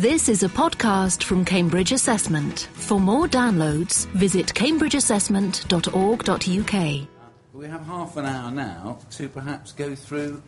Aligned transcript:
This 0.00 0.28
is 0.30 0.42
a 0.42 0.48
podcast 0.48 1.24
from 1.24 1.44
Cambridge 1.44 1.92
Assessment. 1.92 2.70
For 2.72 2.98
more 2.98 3.28
downloads, 3.28 4.06
visit 4.12 4.46
cambridgeassessment.org.uk. 4.46 7.08
We 7.52 7.66
have 7.66 7.84
half 7.84 8.16
an 8.16 8.24
hour 8.24 8.50
now 8.50 8.98
to 9.10 9.28
perhaps 9.28 9.72
go 9.72 9.94
through 9.94 10.42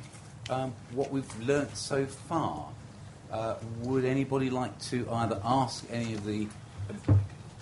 um, 0.49 0.73
what 0.93 1.13
we've 1.13 1.29
learnt 1.47 1.77
so 1.77 2.07
far. 2.07 2.67
Uh, 3.31 3.57
would 3.83 4.07
anybody 4.07 4.49
like 4.49 4.81
to 4.85 5.07
either 5.11 5.39
ask 5.45 5.85
any 5.91 6.15
of 6.15 6.25
the. 6.25 6.49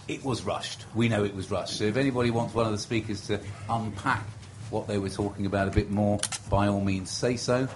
It 0.06 0.24
was 0.24 0.44
rushed. 0.44 0.84
We 0.94 1.08
know 1.08 1.24
it 1.24 1.34
was 1.34 1.50
rushed. 1.50 1.76
So 1.76 1.86
if 1.86 1.96
anybody 1.96 2.30
wants 2.30 2.54
one 2.54 2.66
of 2.66 2.72
the 2.72 2.78
speakers 2.78 3.26
to 3.26 3.40
unpack 3.68 4.24
what 4.70 4.86
they 4.86 4.98
were 4.98 5.10
talking 5.10 5.44
about 5.44 5.66
a 5.66 5.72
bit 5.72 5.90
more, 5.90 6.20
by 6.48 6.68
all 6.68 6.82
means 6.82 7.10
say 7.10 7.36
so. 7.36 7.66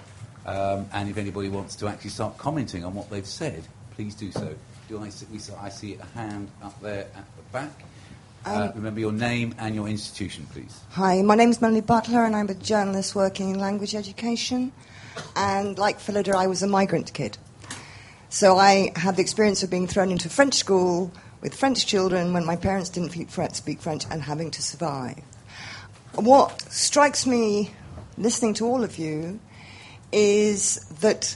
Um, 0.45 0.87
and 0.93 1.09
if 1.09 1.17
anybody 1.17 1.49
wants 1.49 1.75
to 1.77 1.87
actually 1.89 2.11
start 2.11 2.37
commenting 2.37 2.85
on 2.85 2.93
what 2.93 3.09
they've 3.09 3.27
said, 3.27 3.67
please 3.95 4.15
do 4.15 4.31
so. 4.31 4.53
Do 4.89 5.01
I 5.01 5.09
see, 5.09 5.25
we 5.31 5.39
saw- 5.39 5.61
I 5.61 5.69
see 5.69 5.95
a 5.95 6.05
hand 6.17 6.49
up 6.61 6.79
there 6.81 7.07
at 7.15 7.25
the 7.37 7.43
back. 7.51 7.71
Uh, 8.45 8.71
remember 8.75 8.99
your 8.99 9.11
name 9.11 9.55
and 9.57 9.73
your 9.73 9.87
institution, 9.87 10.45
please. 10.53 10.79
Hi, 10.91 11.23
my 11.23 11.33
name 11.33 11.49
is 11.49 11.59
Melanie 11.61 11.81
Butler, 11.81 12.25
and 12.25 12.35
I'm 12.35 12.47
a 12.49 12.53
journalist 12.53 13.15
working 13.15 13.49
in 13.49 13.59
language 13.59 13.95
education. 13.95 14.71
And 15.35 15.79
like 15.79 15.99
Phillida, 15.99 16.35
I 16.35 16.45
was 16.45 16.61
a 16.61 16.67
migrant 16.67 17.11
kid. 17.13 17.37
So 18.29 18.57
I 18.57 18.91
had 18.95 19.15
the 19.15 19.21
experience 19.21 19.63
of 19.63 19.71
being 19.71 19.87
thrown 19.87 20.11
into 20.11 20.29
French 20.29 20.55
school 20.55 21.11
with 21.41 21.55
French 21.55 21.87
children 21.87 22.33
when 22.33 22.45
my 22.45 22.55
parents 22.55 22.89
didn't 22.89 23.11
speak 23.55 23.79
French 23.81 24.05
and 24.11 24.21
having 24.21 24.51
to 24.51 24.61
survive. 24.61 25.21
What 26.13 26.61
strikes 26.71 27.25
me 27.25 27.71
listening 28.17 28.53
to 28.55 28.65
all 28.67 28.83
of 28.83 28.99
you 28.99 29.39
is 30.11 30.85
that 31.01 31.35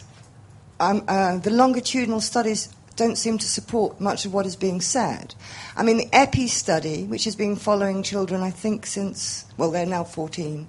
um, 0.79 1.03
uh, 1.07 1.37
the 1.37 1.51
longitudinal 1.51 2.21
studies 2.21 2.69
don't 2.95 3.17
seem 3.17 3.37
to 3.37 3.47
support 3.47 3.99
much 4.01 4.25
of 4.25 4.33
what 4.33 4.45
is 4.45 4.55
being 4.55 4.81
said. 4.81 5.33
I 5.75 5.83
mean, 5.83 5.97
the 5.97 6.09
EPI 6.11 6.47
study, 6.47 7.03
which 7.05 7.23
has 7.23 7.35
been 7.35 7.55
following 7.55 8.03
children, 8.03 8.41
I 8.41 8.51
think, 8.51 8.85
since, 8.85 9.45
well, 9.57 9.71
they're 9.71 9.85
now 9.85 10.03
14, 10.03 10.67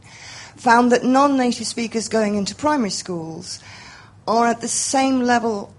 found 0.56 0.92
that 0.92 1.04
non 1.04 1.36
native 1.36 1.66
speakers 1.66 2.08
going 2.08 2.36
into 2.36 2.54
primary 2.54 2.90
schools 2.90 3.60
are 4.28 4.46
at 4.46 4.60
the 4.60 4.68
same 4.68 5.20
level 5.22 5.74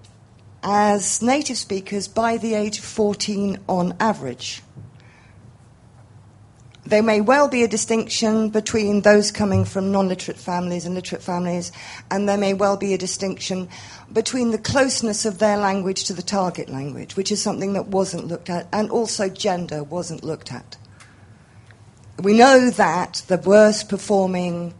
as 0.63 1.21
native 1.21 1.57
speakers 1.57 2.07
by 2.07 2.37
the 2.37 2.53
age 2.53 2.79
of 2.79 2.83
14 2.83 3.59
on 3.67 3.95
average. 3.99 4.61
There 6.91 7.01
may 7.01 7.21
well 7.21 7.47
be 7.47 7.63
a 7.63 7.69
distinction 7.69 8.49
between 8.49 8.99
those 8.99 9.31
coming 9.31 9.63
from 9.63 9.93
non 9.93 10.09
literate 10.09 10.35
families 10.35 10.85
and 10.85 10.93
literate 10.93 11.23
families, 11.23 11.71
and 12.11 12.27
there 12.27 12.37
may 12.37 12.53
well 12.53 12.75
be 12.75 12.93
a 12.93 12.97
distinction 12.97 13.69
between 14.11 14.51
the 14.51 14.57
closeness 14.57 15.25
of 15.25 15.39
their 15.39 15.55
language 15.55 16.03
to 16.03 16.13
the 16.13 16.21
target 16.21 16.67
language, 16.67 17.15
which 17.15 17.31
is 17.31 17.41
something 17.41 17.71
that 17.73 17.87
wasn't 17.87 18.27
looked 18.27 18.49
at, 18.49 18.67
and 18.73 18.91
also 18.91 19.29
gender 19.29 19.85
wasn't 19.85 20.21
looked 20.21 20.51
at. 20.51 20.75
We 22.19 22.33
know 22.33 22.69
that 22.71 23.23
the 23.29 23.37
worst 23.37 23.87
performing 23.87 24.73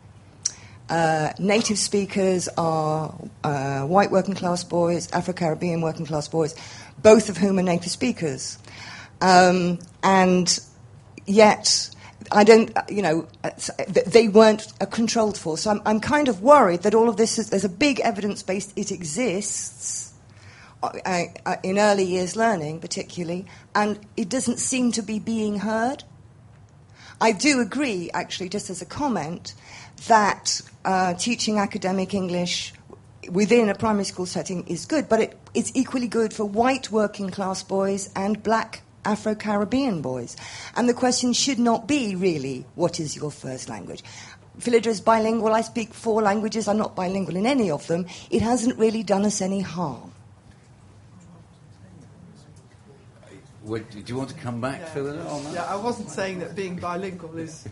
uh, 0.90 1.32
native 1.40 1.78
speakers 1.80 2.50
are 2.58 3.16
uh, 3.46 3.84
white 3.84 4.12
working 4.12 4.36
class 4.36 4.66
boys, 4.66 5.10
Afro 5.14 5.34
Caribbean 5.34 5.80
working 5.80 6.06
class 6.06 6.28
boys, 6.28 6.56
both 7.02 7.30
of 7.30 7.38
whom 7.38 7.58
are 7.58 7.64
native 7.64 7.90
speakers. 7.90 8.58
Um, 9.22 9.80
and 10.04 10.60
yet, 11.26 11.90
I 12.32 12.44
don't, 12.44 12.76
uh, 12.78 12.84
you 12.90 13.02
know, 13.02 13.28
uh, 13.44 13.50
th- 13.52 14.06
they 14.06 14.28
weren't 14.28 14.72
uh, 14.80 14.86
controlled 14.86 15.38
for. 15.38 15.58
So 15.58 15.72
I'm, 15.72 15.82
I'm 15.86 16.00
kind 16.00 16.28
of 16.28 16.42
worried 16.42 16.82
that 16.84 16.94
all 16.94 17.10
of 17.10 17.18
this 17.18 17.40
is, 17.40 17.50
there's 17.50 17.66
a 17.66 17.70
big 17.70 18.00
evidence 18.00 18.44
base, 18.44 18.74
it 18.76 18.92
exists 18.92 20.14
uh, 20.84 20.90
uh, 21.06 21.56
in 21.64 21.78
early 21.80 22.04
years 22.04 22.36
learning, 22.36 22.80
particularly, 22.80 23.46
and 23.76 24.00
it 24.18 24.30
doesn't 24.30 24.58
seem 24.58 24.92
to 24.94 25.02
be 25.02 25.20
being 25.20 25.60
heard. 25.60 26.04
I 27.20 27.32
do 27.32 27.60
agree, 27.62 28.10
actually, 28.14 28.50
just 28.50 28.70
as 28.70 28.82
a 28.82 28.86
comment, 28.86 29.54
that 30.08 30.62
uh, 30.84 31.14
teaching 31.14 31.60
academic 31.60 32.14
English 32.14 32.74
within 33.30 33.70
a 33.70 33.76
primary 33.76 34.06
school 34.06 34.26
setting 34.26 34.66
is 34.68 34.86
good, 34.86 35.08
but 35.08 35.20
it, 35.22 35.40
it's 35.54 35.72
equally 35.76 36.08
good 36.08 36.34
for 36.34 36.46
white 36.46 36.92
working 36.92 37.30
class 37.30 37.62
boys 37.62 38.10
and 38.16 38.42
black 38.42 38.82
Afro 39.06 39.36
Caribbean 39.36 40.02
boys. 40.02 40.38
And 40.76 40.88
the 40.88 40.94
question 40.94 41.34
should 41.34 41.60
not 41.60 41.88
be 41.88 42.16
really, 42.16 42.66
what 42.76 43.00
is 43.00 43.16
your 43.16 43.32
first 43.32 43.70
language? 43.70 44.04
Phillida 44.60 44.90
is 44.90 45.02
bilingual. 45.02 45.54
I 45.54 45.62
speak 45.62 45.94
four 45.94 46.22
languages. 46.22 46.68
I'm 46.68 46.78
not 46.78 46.96
bilingual 46.96 47.36
in 47.36 47.46
any 47.46 47.72
of 47.72 47.88
them. 47.88 48.06
It 48.30 48.42
hasn't 48.42 48.78
really 48.78 49.04
done 49.04 49.26
us 49.26 49.42
any 49.42 49.62
harm. 49.62 50.12
Would, 53.64 53.90
do 53.90 54.04
you 54.06 54.18
want 54.18 54.30
to 54.30 54.36
come 54.36 54.60
back, 54.60 54.80
Yeah. 54.80 54.86
Phil, 54.88 55.28
on 55.28 55.44
that? 55.46 55.54
Yeah, 55.54 55.66
I 55.66 55.76
wasn't 55.76 56.10
saying 56.10 56.40
that 56.40 56.56
being 56.56 56.78
bilingual 56.78 57.38
is 57.38 57.68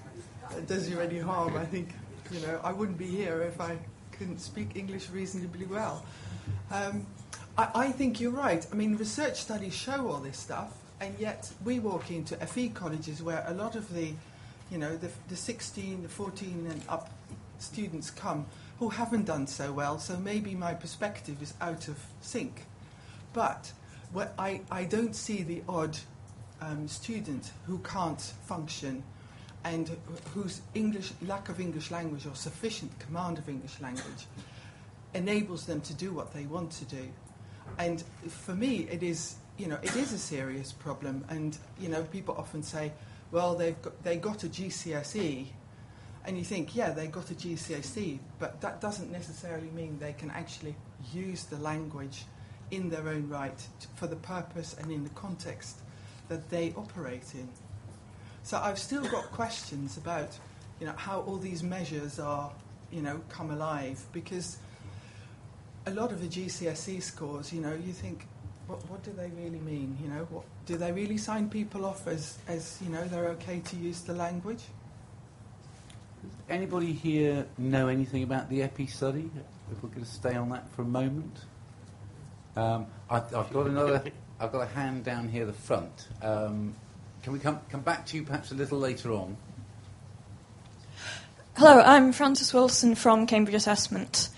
uh, 0.49 0.59
does 0.67 0.89
you 0.89 0.99
any 0.99 1.19
harm. 1.19 1.57
I 1.57 1.65
think 1.65 1.89
you 2.31 2.39
know 2.41 2.59
I 2.63 2.71
wouldn't 2.71 2.97
be 2.97 3.07
here 3.07 3.41
if 3.41 3.59
I 3.59 3.77
couldn't 4.11 4.39
speak 4.39 4.75
English 4.75 5.09
reasonably 5.09 5.65
well. 5.65 6.05
Um, 6.71 7.07
I, 7.57 7.69
I 7.73 7.91
think 7.91 8.21
you're 8.21 8.31
right. 8.31 8.65
I 8.71 8.75
mean, 8.75 8.97
research 8.97 9.41
studies 9.41 9.73
show 9.73 10.07
all 10.07 10.19
this 10.19 10.37
stuff, 10.37 10.71
and 11.01 11.17
yet 11.19 11.51
we 11.63 11.79
walk 11.79 12.11
into 12.11 12.35
FE 12.35 12.69
colleges 12.69 13.23
where 13.23 13.43
a 13.47 13.53
lot 13.53 13.75
of 13.75 13.93
the, 13.93 14.13
you 14.69 14.77
know, 14.77 14.97
the, 14.97 15.09
the 15.29 15.35
16, 15.35 16.03
the 16.03 16.09
14 16.09 16.67
and 16.69 16.81
up 16.89 17.09
students 17.59 18.09
come 18.09 18.45
who 18.79 18.89
haven't 18.89 19.25
done 19.25 19.47
so 19.47 19.71
well. 19.71 19.99
So 19.99 20.17
maybe 20.17 20.55
my 20.55 20.73
perspective 20.73 21.41
is 21.41 21.53
out 21.61 21.87
of 21.87 21.97
sync. 22.21 22.65
But 23.33 23.71
what 24.11 24.33
I, 24.37 24.61
I 24.71 24.85
don't 24.85 25.15
see 25.15 25.43
the 25.43 25.61
odd 25.67 25.97
um, 26.61 26.87
student 26.87 27.51
who 27.67 27.79
can't 27.79 28.21
function 28.21 29.03
and 29.63 29.97
whose 30.33 30.61
English 30.73 31.11
lack 31.21 31.49
of 31.49 31.59
English 31.59 31.91
language 31.91 32.25
or 32.25 32.35
sufficient 32.35 32.97
command 32.99 33.37
of 33.37 33.49
English 33.49 33.79
language 33.81 34.25
enables 35.13 35.65
them 35.65 35.81
to 35.81 35.93
do 35.93 36.13
what 36.13 36.33
they 36.33 36.45
want 36.45 36.71
to 36.71 36.85
do. 36.85 37.09
And 37.77 38.03
for 38.27 38.55
me, 38.55 38.87
it 38.89 39.03
is 39.03 39.35
you 39.59 39.67
know 39.67 39.77
it 39.83 39.95
is 39.95 40.13
a 40.13 40.17
serious 40.17 40.71
problem. 40.71 41.23
And 41.29 41.57
you 41.79 41.89
know 41.89 42.03
people 42.03 42.35
often 42.37 42.63
say, 42.63 42.91
well 43.31 43.55
they've 43.55 43.79
got, 43.81 44.03
they 44.03 44.15
got 44.17 44.43
a 44.43 44.47
GCSE, 44.47 45.47
and 46.25 46.37
you 46.37 46.43
think 46.43 46.75
yeah 46.75 46.91
they 46.91 47.07
got 47.07 47.29
a 47.29 47.35
GCSE, 47.35 48.19
but 48.39 48.61
that 48.61 48.81
doesn't 48.81 49.11
necessarily 49.11 49.69
mean 49.71 49.99
they 49.99 50.13
can 50.13 50.31
actually 50.31 50.75
use 51.13 51.43
the 51.43 51.57
language 51.57 52.23
in 52.71 52.89
their 52.89 53.07
own 53.07 53.27
right 53.27 53.67
for 53.95 54.07
the 54.07 54.15
purpose 54.15 54.75
and 54.79 54.91
in 54.91 55.03
the 55.03 55.09
context 55.11 55.77
that 56.29 56.49
they 56.49 56.73
operate 56.77 57.33
in. 57.33 57.49
So 58.43 58.57
I've 58.57 58.79
still 58.79 59.03
got 59.03 59.25
questions 59.31 59.97
about, 59.97 60.37
you 60.79 60.85
know, 60.85 60.93
how 60.95 61.21
all 61.21 61.37
these 61.37 61.63
measures 61.63 62.19
are, 62.19 62.51
you 62.91 63.01
know, 63.01 63.21
come 63.29 63.51
alive 63.51 64.03
because 64.13 64.57
a 65.85 65.91
lot 65.91 66.11
of 66.11 66.21
the 66.21 66.27
GCSE 66.27 67.01
scores, 67.01 67.51
you 67.51 67.61
know, 67.61 67.73
you 67.73 67.93
think, 67.93 68.27
what, 68.69 68.87
what 68.87 69.03
do 69.03 69.11
they 69.11 69.29
really 69.29 69.59
mean? 69.59 69.97
You 70.01 70.09
know, 70.09 70.27
what, 70.29 70.43
do 70.67 70.77
they 70.77 70.91
really 70.91 71.17
sign 71.17 71.49
people 71.49 71.85
off 71.85 72.07
as, 72.07 72.37
as, 72.47 72.77
you 72.81 72.89
know, 72.89 73.03
they're 73.05 73.29
okay 73.29 73.61
to 73.61 73.75
use 73.75 74.01
the 74.01 74.13
language? 74.13 74.61
Anybody 76.47 76.93
here 76.93 77.47
know 77.57 77.87
anything 77.87 78.21
about 78.21 78.47
the 78.49 78.61
EPI 78.61 78.85
study? 78.85 79.31
If 79.71 79.81
we're 79.81 79.89
going 79.89 80.03
to 80.03 80.09
stay 80.09 80.35
on 80.35 80.49
that 80.49 80.69
for 80.73 80.83
a 80.83 80.85
moment. 80.85 81.35
Um, 82.55 82.85
I, 83.09 83.17
I've 83.17 83.51
got 83.51 83.67
another. 83.67 84.03
I've 84.39 84.51
got 84.51 84.61
a 84.61 84.67
hand 84.67 85.03
down 85.03 85.29
here, 85.29 85.45
the 85.45 85.53
front. 85.53 86.07
Um, 86.21 86.75
can 87.23 87.33
we 87.33 87.39
come 87.39 87.59
come 87.69 87.81
back 87.81 88.05
to 88.07 88.17
you 88.17 88.23
perhaps 88.23 88.51
a 88.51 88.55
little 88.55 88.79
later 88.79 89.11
on? 89.11 89.35
Hello, 91.55 91.81
I'm 91.81 92.13
Frances 92.13 92.53
Wilson 92.53 92.95
from 92.95 93.27
Cambridge 93.27 93.55
Assessment. 93.55 94.29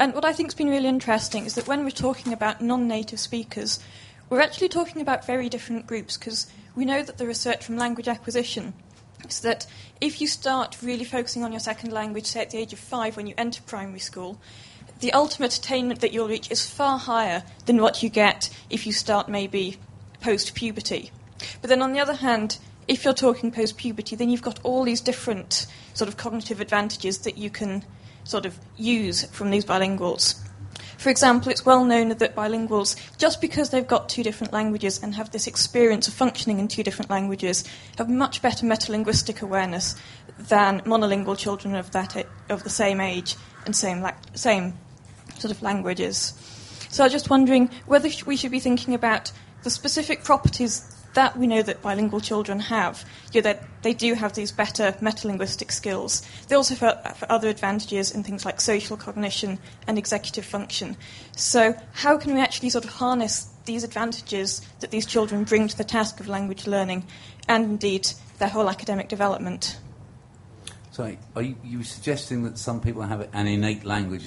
And 0.00 0.14
what 0.14 0.24
I 0.24 0.32
think 0.32 0.48
has 0.48 0.54
been 0.54 0.68
really 0.68 0.88
interesting 0.88 1.44
is 1.44 1.56
that 1.56 1.66
when 1.66 1.82
we're 1.82 1.90
talking 1.90 2.32
about 2.32 2.60
non 2.60 2.86
native 2.86 3.18
speakers, 3.18 3.80
we're 4.30 4.40
actually 4.40 4.68
talking 4.68 5.02
about 5.02 5.26
very 5.26 5.48
different 5.48 5.86
groups 5.86 6.16
because 6.16 6.46
we 6.76 6.84
know 6.84 7.02
that 7.02 7.18
the 7.18 7.26
research 7.26 7.64
from 7.64 7.76
language 7.76 8.06
acquisition 8.06 8.74
is 9.28 9.40
that 9.40 9.66
if 10.00 10.20
you 10.20 10.28
start 10.28 10.76
really 10.82 11.04
focusing 11.04 11.42
on 11.42 11.50
your 11.50 11.60
second 11.60 11.92
language, 11.92 12.26
say 12.26 12.42
at 12.42 12.50
the 12.50 12.58
age 12.58 12.72
of 12.72 12.78
five 12.78 13.16
when 13.16 13.26
you 13.26 13.34
enter 13.36 13.60
primary 13.62 13.98
school, 13.98 14.38
the 15.00 15.12
ultimate 15.12 15.56
attainment 15.56 16.00
that 16.00 16.12
you'll 16.12 16.28
reach 16.28 16.50
is 16.50 16.68
far 16.68 16.98
higher 16.98 17.42
than 17.66 17.80
what 17.80 18.02
you 18.02 18.08
get 18.08 18.50
if 18.70 18.86
you 18.86 18.92
start 18.92 19.28
maybe 19.28 19.78
post 20.20 20.54
puberty. 20.54 21.10
But 21.60 21.70
then 21.70 21.82
on 21.82 21.92
the 21.92 22.00
other 22.00 22.14
hand, 22.14 22.58
if 22.86 23.04
you're 23.04 23.14
talking 23.14 23.50
post 23.50 23.76
puberty, 23.76 24.14
then 24.14 24.30
you've 24.30 24.42
got 24.42 24.60
all 24.62 24.84
these 24.84 25.00
different 25.00 25.66
sort 25.94 26.08
of 26.08 26.16
cognitive 26.16 26.60
advantages 26.60 27.18
that 27.18 27.36
you 27.36 27.50
can 27.50 27.84
sort 28.28 28.44
of 28.44 28.58
use 28.76 29.24
from 29.24 29.50
these 29.50 29.64
bilinguals. 29.64 30.38
For 30.98 31.10
example, 31.10 31.50
it's 31.50 31.64
well 31.64 31.84
known 31.84 32.08
that 32.08 32.34
bilinguals, 32.34 32.96
just 33.18 33.40
because 33.40 33.70
they've 33.70 33.86
got 33.86 34.08
two 34.08 34.22
different 34.22 34.52
languages 34.52 35.00
and 35.02 35.14
have 35.14 35.30
this 35.30 35.46
experience 35.46 36.08
of 36.08 36.14
functioning 36.14 36.58
in 36.58 36.68
two 36.68 36.82
different 36.82 37.08
languages, 37.08 37.64
have 37.96 38.08
much 38.10 38.42
better 38.42 38.66
metalinguistic 38.66 39.40
awareness 39.40 39.94
than 40.38 40.80
monolingual 40.82 41.38
children 41.38 41.74
of 41.74 41.92
that 41.92 42.26
of 42.48 42.64
the 42.64 42.70
same 42.70 43.00
age 43.00 43.36
and 43.64 43.74
same 43.74 44.06
same 44.34 44.74
sort 45.38 45.52
of 45.52 45.62
languages. 45.62 46.34
So 46.90 47.04
I 47.04 47.06
was 47.06 47.12
just 47.12 47.30
wondering 47.30 47.70
whether 47.86 48.10
we 48.26 48.36
should 48.36 48.50
be 48.50 48.60
thinking 48.60 48.92
about 48.92 49.30
the 49.62 49.70
specific 49.70 50.24
properties 50.24 50.97
that 51.18 51.36
we 51.36 51.48
know 51.48 51.62
that 51.62 51.82
bilingual 51.82 52.20
children 52.20 52.60
have. 52.60 53.04
You 53.32 53.40
know, 53.40 53.50
that 53.50 53.64
they 53.82 53.92
do 53.92 54.14
have 54.14 54.34
these 54.34 54.52
better 54.52 54.92
metalinguistic 55.00 55.72
skills. 55.72 56.22
They 56.46 56.54
also 56.54 56.76
have 56.76 57.24
other 57.28 57.48
advantages 57.48 58.12
in 58.12 58.22
things 58.22 58.44
like 58.44 58.60
social 58.60 58.96
cognition 58.96 59.58
and 59.88 59.98
executive 59.98 60.44
function. 60.44 60.96
So 61.36 61.74
how 61.92 62.18
can 62.18 62.34
we 62.34 62.40
actually 62.40 62.70
sort 62.70 62.84
of 62.84 62.92
harness 62.92 63.48
these 63.64 63.82
advantages 63.82 64.62
that 64.78 64.92
these 64.92 65.06
children 65.06 65.42
bring 65.42 65.66
to 65.66 65.76
the 65.76 65.82
task 65.82 66.20
of 66.20 66.28
language 66.28 66.68
learning 66.68 67.04
and 67.48 67.64
indeed 67.64 68.08
their 68.38 68.48
whole 68.48 68.70
academic 68.70 69.08
development? 69.08 69.76
Sorry, 70.92 71.18
are 71.34 71.42
you, 71.42 71.56
you 71.64 71.82
suggesting 71.82 72.44
that 72.44 72.58
some 72.58 72.80
people 72.80 73.02
have 73.02 73.28
an 73.32 73.48
innate 73.48 73.84
language 73.84 74.26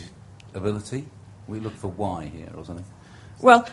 ability? 0.54 1.08
We 1.48 1.62
look 1.62 1.78
for 1.78 1.88
why 1.88 2.26
here 2.26 2.52
or 2.54 2.66
something? 2.66 2.86
Well, 3.40 3.66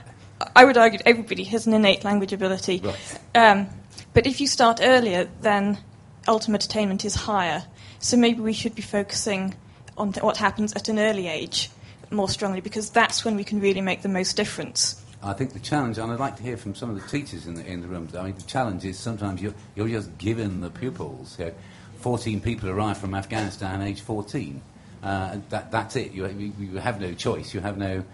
I 0.54 0.64
would 0.64 0.76
argue 0.76 0.98
everybody 1.04 1.44
has 1.44 1.66
an 1.66 1.72
innate 1.72 2.04
language 2.04 2.32
ability. 2.32 2.80
Right. 2.84 3.18
Um, 3.34 3.68
but 4.14 4.26
if 4.26 4.40
you 4.40 4.46
start 4.46 4.80
earlier, 4.82 5.28
then 5.40 5.78
ultimate 6.26 6.64
attainment 6.64 7.04
is 7.04 7.14
higher. 7.14 7.64
So 7.98 8.16
maybe 8.16 8.40
we 8.40 8.52
should 8.52 8.74
be 8.74 8.82
focusing 8.82 9.54
on 9.96 10.12
th- 10.12 10.22
what 10.22 10.36
happens 10.36 10.72
at 10.74 10.88
an 10.88 10.98
early 10.98 11.26
age 11.26 11.70
more 12.10 12.28
strongly 12.28 12.60
because 12.60 12.90
that's 12.90 13.24
when 13.24 13.36
we 13.36 13.44
can 13.44 13.60
really 13.60 13.80
make 13.80 14.02
the 14.02 14.08
most 14.08 14.36
difference. 14.36 15.02
I 15.22 15.32
think 15.32 15.52
the 15.52 15.58
challenge, 15.58 15.98
and 15.98 16.12
I'd 16.12 16.20
like 16.20 16.36
to 16.36 16.42
hear 16.42 16.56
from 16.56 16.74
some 16.74 16.90
of 16.90 17.00
the 17.00 17.08
teachers 17.08 17.46
in 17.46 17.54
the, 17.54 17.66
in 17.66 17.80
the 17.80 17.88
room, 17.88 18.08
I 18.16 18.22
mean, 18.22 18.34
the 18.34 18.42
challenge 18.42 18.84
is 18.84 18.98
sometimes 18.98 19.42
you're, 19.42 19.54
you're 19.74 19.88
just 19.88 20.16
given 20.16 20.60
the 20.60 20.70
pupils. 20.70 21.36
You 21.38 21.46
know, 21.46 21.54
14 21.98 22.40
people 22.40 22.70
arrive 22.70 22.98
from 22.98 23.14
Afghanistan 23.14 23.82
age 23.82 24.00
14. 24.00 24.62
Uh, 25.02 25.38
that, 25.48 25.70
that's 25.70 25.96
it. 25.96 26.12
You, 26.12 26.26
you, 26.58 26.78
have 26.78 27.00
no 27.00 27.14
choice. 27.14 27.52
You 27.52 27.60
have 27.60 27.76
no 27.76 28.04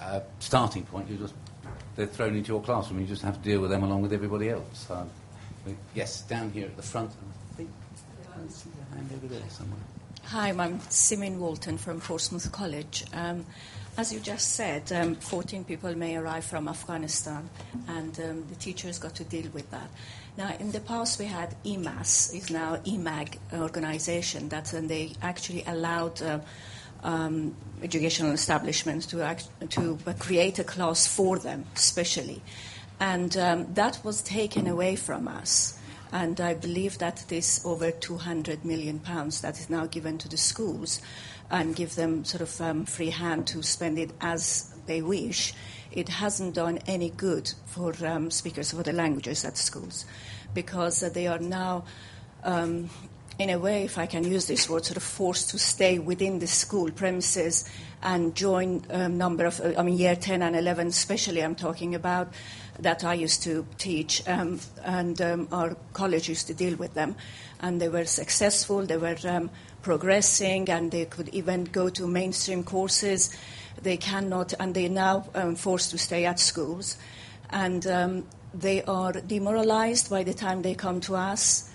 uh, 0.00 0.20
starting 0.38 0.84
point. 0.84 1.10
You 1.10 1.16
just 1.16 1.34
they're 1.96 2.06
thrown 2.06 2.36
into 2.36 2.52
your 2.52 2.62
classroom. 2.62 3.00
You 3.00 3.06
just 3.06 3.22
have 3.22 3.42
to 3.42 3.48
deal 3.48 3.60
with 3.60 3.70
them 3.70 3.82
along 3.82 4.02
with 4.02 4.12
everybody 4.12 4.50
else. 4.50 4.88
Um, 4.90 5.10
yes, 5.94 6.20
down 6.22 6.50
here 6.50 6.66
at 6.66 6.76
the 6.76 6.82
front. 6.82 7.10
I 7.10 7.54
think 7.56 7.70
I 8.32 8.48
see 8.48 8.70
hand 8.94 9.10
over 9.14 9.26
there 9.26 9.48
somewhere. 9.48 9.80
Hi, 10.24 10.48
I'm 10.48 10.80
Simin 10.90 11.40
Walton 11.40 11.78
from 11.78 12.00
Portsmouth 12.00 12.50
College. 12.52 13.04
Um, 13.14 13.46
as 13.96 14.12
you 14.12 14.20
just 14.20 14.52
said, 14.52 14.92
um, 14.92 15.14
14 15.14 15.64
people 15.64 15.96
may 15.96 16.16
arrive 16.16 16.44
from 16.44 16.68
Afghanistan, 16.68 17.48
and 17.88 18.18
um, 18.20 18.44
the 18.48 18.56
teachers 18.56 18.98
got 18.98 19.14
to 19.14 19.24
deal 19.24 19.48
with 19.54 19.70
that. 19.70 19.88
Now, 20.36 20.54
in 20.60 20.70
the 20.72 20.80
past, 20.80 21.18
we 21.18 21.24
had 21.24 21.54
EMAS, 21.64 22.34
is 22.34 22.50
now 22.50 22.76
EMAG 22.84 23.38
organization, 23.54 24.50
that 24.50 24.74
and 24.74 24.90
they 24.90 25.12
actually 25.22 25.64
allowed 25.66 26.20
uh, 26.20 26.40
um, 27.06 27.54
educational 27.82 28.32
establishments 28.32 29.06
to, 29.06 29.22
act, 29.22 29.48
to 29.70 29.98
create 30.18 30.58
a 30.58 30.64
class 30.64 31.06
for 31.06 31.38
them, 31.38 31.64
especially. 31.74 32.42
And 32.98 33.36
um, 33.36 33.72
that 33.74 34.00
was 34.04 34.22
taken 34.22 34.66
away 34.66 34.96
from 34.96 35.28
us. 35.28 35.78
And 36.12 36.40
I 36.40 36.54
believe 36.54 36.98
that 36.98 37.24
this 37.28 37.64
over 37.64 37.90
200 37.90 38.64
million 38.64 38.98
pounds 38.98 39.40
that 39.40 39.58
is 39.58 39.70
now 39.70 39.86
given 39.86 40.18
to 40.18 40.28
the 40.28 40.36
schools 40.36 41.00
and 41.50 41.76
give 41.76 41.94
them 41.94 42.24
sort 42.24 42.42
of 42.42 42.60
um, 42.60 42.84
free 42.84 43.10
hand 43.10 43.46
to 43.48 43.62
spend 43.62 43.98
it 43.98 44.10
as 44.20 44.74
they 44.86 45.02
wish, 45.02 45.54
it 45.92 46.08
hasn't 46.08 46.54
done 46.54 46.78
any 46.86 47.10
good 47.10 47.52
for 47.66 47.94
um, 48.04 48.30
speakers 48.30 48.72
of 48.72 48.80
other 48.80 48.92
languages 48.92 49.44
at 49.44 49.56
schools 49.56 50.04
because 50.54 51.02
uh, 51.02 51.08
they 51.08 51.26
are 51.26 51.38
now, 51.38 51.84
um, 52.42 52.88
in 53.38 53.50
a 53.50 53.58
way, 53.58 53.84
if 53.84 53.98
I 53.98 54.06
can 54.06 54.24
use 54.24 54.46
this 54.46 54.68
word, 54.68 54.84
sort 54.84 54.96
of 54.96 55.02
forced 55.02 55.50
to 55.50 55.58
stay 55.58 55.98
within 55.98 56.38
the 56.38 56.46
school 56.46 56.90
premises 56.90 57.68
and 58.02 58.34
join 58.34 58.82
a 58.88 59.04
um, 59.04 59.18
number 59.18 59.44
of, 59.44 59.60
uh, 59.60 59.74
I 59.76 59.82
mean, 59.82 59.98
year 59.98 60.16
10 60.16 60.40
and 60.40 60.56
11, 60.56 60.88
especially, 60.88 61.42
I'm 61.42 61.54
talking 61.54 61.94
about, 61.94 62.32
that 62.78 63.04
I 63.04 63.14
used 63.14 63.42
to 63.42 63.66
teach, 63.78 64.26
um, 64.26 64.60
and 64.84 65.20
um, 65.20 65.48
our 65.52 65.76
college 65.92 66.28
used 66.28 66.46
to 66.46 66.54
deal 66.54 66.76
with 66.76 66.94
them. 66.94 67.14
And 67.60 67.80
they 67.80 67.88
were 67.88 68.04
successful, 68.04 68.86
they 68.86 68.96
were 68.96 69.16
um, 69.24 69.50
progressing, 69.82 70.68
and 70.70 70.90
they 70.90 71.04
could 71.04 71.28
even 71.30 71.64
go 71.64 71.88
to 71.90 72.06
mainstream 72.06 72.64
courses. 72.64 73.36
They 73.82 73.96
cannot, 73.98 74.54
and 74.58 74.74
they're 74.74 74.88
now 74.88 75.26
um, 75.34 75.56
forced 75.56 75.90
to 75.90 75.98
stay 75.98 76.24
at 76.24 76.40
schools. 76.40 76.96
And 77.50 77.86
um, 77.86 78.26
they 78.54 78.82
are 78.84 79.12
demoralized 79.12 80.08
by 80.08 80.22
the 80.22 80.34
time 80.34 80.62
they 80.62 80.74
come 80.74 81.00
to 81.02 81.16
us. 81.16 81.65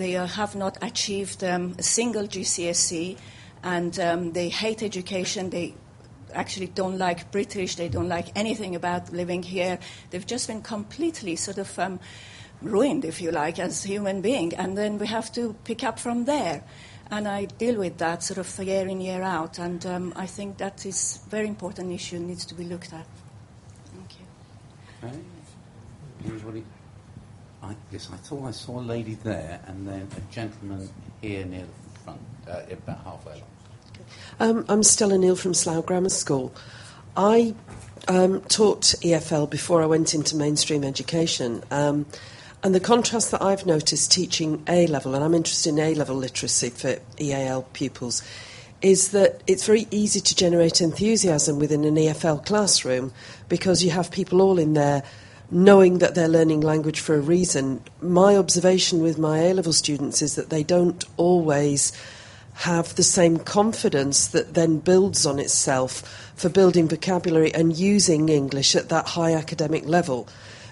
They 0.00 0.16
uh, 0.16 0.26
have 0.26 0.56
not 0.56 0.78
achieved 0.80 1.44
um, 1.44 1.74
a 1.78 1.82
single 1.82 2.26
GCSE, 2.26 3.18
and 3.62 4.00
um, 4.00 4.32
they 4.32 4.48
hate 4.48 4.82
education. 4.82 5.50
They 5.50 5.74
actually 6.32 6.68
don't 6.68 6.96
like 6.96 7.30
British. 7.30 7.74
They 7.74 7.90
don't 7.90 8.08
like 8.08 8.28
anything 8.34 8.74
about 8.74 9.12
living 9.12 9.42
here. 9.42 9.78
They've 10.08 10.26
just 10.26 10.48
been 10.48 10.62
completely 10.62 11.36
sort 11.36 11.58
of 11.58 11.78
um, 11.78 12.00
ruined, 12.62 13.04
if 13.04 13.20
you 13.20 13.30
like, 13.30 13.58
as 13.58 13.84
human 13.84 14.22
being. 14.22 14.54
And 14.54 14.78
then 14.78 14.96
we 14.96 15.06
have 15.06 15.30
to 15.32 15.54
pick 15.64 15.84
up 15.84 15.98
from 15.98 16.24
there. 16.24 16.64
And 17.10 17.28
I 17.28 17.44
deal 17.44 17.78
with 17.78 17.98
that 17.98 18.22
sort 18.22 18.38
of 18.38 18.66
year 18.66 18.88
in, 18.88 19.02
year 19.02 19.20
out. 19.20 19.58
And 19.58 19.84
um, 19.84 20.14
I 20.16 20.24
think 20.24 20.56
that 20.56 20.86
is 20.86 21.20
a 21.26 21.28
very 21.28 21.46
important 21.46 21.92
issue 21.92 22.18
needs 22.18 22.46
to 22.46 22.54
be 22.54 22.64
looked 22.64 22.94
at. 22.94 23.06
Thank 23.92 24.18
you. 24.18 24.24
I, 27.62 27.74
I 27.92 27.96
thought 27.98 28.46
I 28.46 28.50
saw 28.50 28.80
a 28.80 28.82
lady 28.82 29.14
there 29.14 29.60
and 29.66 29.86
then 29.86 30.08
a 30.16 30.32
gentleman 30.32 30.88
here 31.20 31.44
near 31.44 31.64
the 31.64 31.98
front, 32.00 32.20
uh, 32.48 32.62
about 32.70 33.04
halfway 33.04 33.32
along. 33.32 33.44
Um, 34.40 34.64
I'm 34.68 34.82
Stella 34.82 35.18
Neal 35.18 35.36
from 35.36 35.52
Slough 35.52 35.86
Grammar 35.86 36.08
School. 36.08 36.54
I 37.16 37.54
um, 38.08 38.40
taught 38.42 38.82
EFL 39.02 39.50
before 39.50 39.82
I 39.82 39.86
went 39.86 40.14
into 40.14 40.36
mainstream 40.36 40.84
education. 40.84 41.62
Um, 41.70 42.06
and 42.62 42.74
the 42.74 42.80
contrast 42.80 43.30
that 43.30 43.42
I've 43.42 43.66
noticed 43.66 44.10
teaching 44.10 44.62
A 44.68 44.86
level, 44.86 45.14
and 45.14 45.22
I'm 45.22 45.34
interested 45.34 45.70
in 45.70 45.78
A 45.78 45.94
level 45.94 46.16
literacy 46.16 46.70
for 46.70 46.96
EAL 47.18 47.62
pupils, 47.72 48.22
is 48.82 49.10
that 49.10 49.42
it's 49.46 49.66
very 49.66 49.86
easy 49.90 50.20
to 50.20 50.34
generate 50.34 50.80
enthusiasm 50.80 51.58
within 51.58 51.84
an 51.84 51.96
EFL 51.96 52.44
classroom 52.44 53.12
because 53.48 53.84
you 53.84 53.90
have 53.90 54.10
people 54.10 54.40
all 54.40 54.58
in 54.58 54.72
there 54.72 55.02
knowing 55.50 55.98
that 55.98 56.14
they're 56.14 56.28
learning 56.28 56.60
language 56.60 57.00
for 57.00 57.14
a 57.14 57.20
reason. 57.20 57.82
My 58.00 58.36
observation 58.36 59.02
with 59.02 59.18
my 59.18 59.38
A 59.38 59.54
level 59.54 59.72
students 59.72 60.22
is 60.22 60.36
that 60.36 60.50
they 60.50 60.62
don't 60.62 61.04
always 61.16 61.92
have 62.54 62.94
the 62.94 63.02
same 63.02 63.38
confidence 63.38 64.26
that 64.28 64.54
then 64.54 64.78
builds 64.78 65.24
on 65.24 65.38
itself 65.38 66.32
for 66.36 66.48
building 66.48 66.88
vocabulary 66.88 67.52
and 67.54 67.76
using 67.76 68.28
English 68.28 68.76
at 68.76 68.90
that 68.90 69.08
high 69.08 69.32
academic 69.32 69.84
level. 69.86 70.28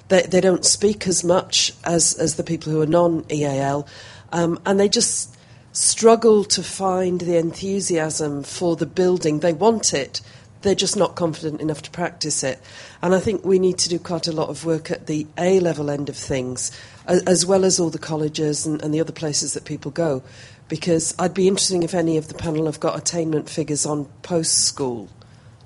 They, 0.08 0.22
they 0.22 0.40
don't 0.40 0.64
speak 0.64 1.06
as 1.06 1.24
much 1.24 1.72
as, 1.84 2.14
as 2.14 2.36
the 2.36 2.44
people 2.44 2.72
who 2.72 2.80
are 2.82 2.86
non 2.86 3.24
EAL, 3.30 3.86
um, 4.32 4.60
and 4.66 4.78
they 4.78 4.88
just 4.88 5.36
struggle 5.72 6.44
to 6.44 6.62
find 6.62 7.20
the 7.20 7.36
enthusiasm 7.36 8.42
for 8.42 8.76
the 8.76 8.86
building. 8.86 9.40
They 9.40 9.52
want 9.52 9.94
it, 9.94 10.20
they're 10.62 10.74
just 10.74 10.96
not 10.96 11.14
confident 11.14 11.60
enough 11.60 11.82
to 11.82 11.90
practice 11.90 12.42
it. 12.42 12.60
And 13.02 13.14
I 13.14 13.20
think 13.20 13.44
we 13.44 13.58
need 13.58 13.78
to 13.78 13.88
do 13.88 13.98
quite 13.98 14.26
a 14.26 14.32
lot 14.32 14.48
of 14.48 14.64
work 14.64 14.90
at 14.90 15.06
the 15.06 15.26
A 15.36 15.60
level 15.60 15.90
end 15.90 16.08
of 16.08 16.16
things, 16.16 16.70
as 17.06 17.46
well 17.46 17.64
as 17.64 17.78
all 17.78 17.90
the 17.90 17.98
colleges 17.98 18.66
and, 18.66 18.82
and 18.82 18.92
the 18.92 19.00
other 19.00 19.12
places 19.12 19.54
that 19.54 19.64
people 19.64 19.90
go. 19.90 20.22
Because 20.68 21.14
I'd 21.18 21.34
be 21.34 21.48
interested 21.48 21.82
if 21.84 21.94
any 21.94 22.16
of 22.16 22.28
the 22.28 22.34
panel 22.34 22.66
have 22.66 22.80
got 22.80 22.98
attainment 22.98 23.48
figures 23.48 23.86
on 23.86 24.06
post 24.22 24.66
school. 24.66 25.08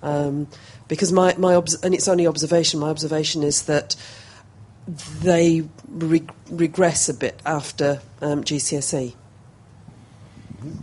Um, 0.02 0.46
because 0.88 1.12
my, 1.12 1.34
my 1.38 1.54
obs- 1.54 1.82
and 1.82 1.94
it's 1.94 2.08
only 2.08 2.26
observation, 2.26 2.80
my 2.80 2.88
observation 2.88 3.42
is 3.42 3.62
that 3.62 3.96
they 5.22 5.66
re- 5.88 6.26
regress 6.50 7.08
a 7.08 7.14
bit 7.14 7.40
after 7.46 8.00
um, 8.20 8.44
GCSE. 8.44 9.14
Mm-hmm. 10.62 10.78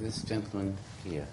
This 0.00 0.22
gentleman 0.22 0.76
here. 1.04 1.26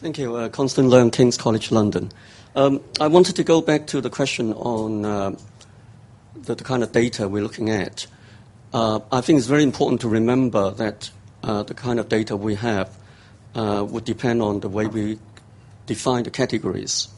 Thank 0.00 0.16
you. 0.16 0.34
Uh, 0.34 0.48
Constant 0.48 0.88
Leung, 0.88 1.12
King's 1.12 1.36
College 1.36 1.70
London. 1.70 2.10
Um, 2.56 2.80
I 2.98 3.06
wanted 3.06 3.36
to 3.36 3.44
go 3.44 3.60
back 3.60 3.86
to 3.88 4.00
the 4.00 4.08
question 4.08 4.54
on 4.54 5.04
uh, 5.04 5.36
the, 6.34 6.54
the, 6.54 6.64
kind 6.64 6.82
of 6.82 6.90
data 6.90 7.28
we're 7.28 7.42
looking 7.42 7.68
at. 7.68 8.06
Uh, 8.72 9.00
I 9.12 9.20
think 9.20 9.36
it's 9.36 9.46
very 9.46 9.62
important 9.62 10.00
to 10.00 10.08
remember 10.08 10.70
that 10.70 11.10
uh, 11.42 11.64
the 11.64 11.74
kind 11.74 12.00
of 12.00 12.08
data 12.08 12.34
we 12.34 12.54
have 12.54 12.96
uh, 13.54 13.84
would 13.86 14.06
depend 14.06 14.40
on 14.40 14.60
the 14.60 14.70
way 14.70 14.86
we 14.86 15.18
define 15.84 16.24
the 16.24 16.30
categories. 16.30 17.08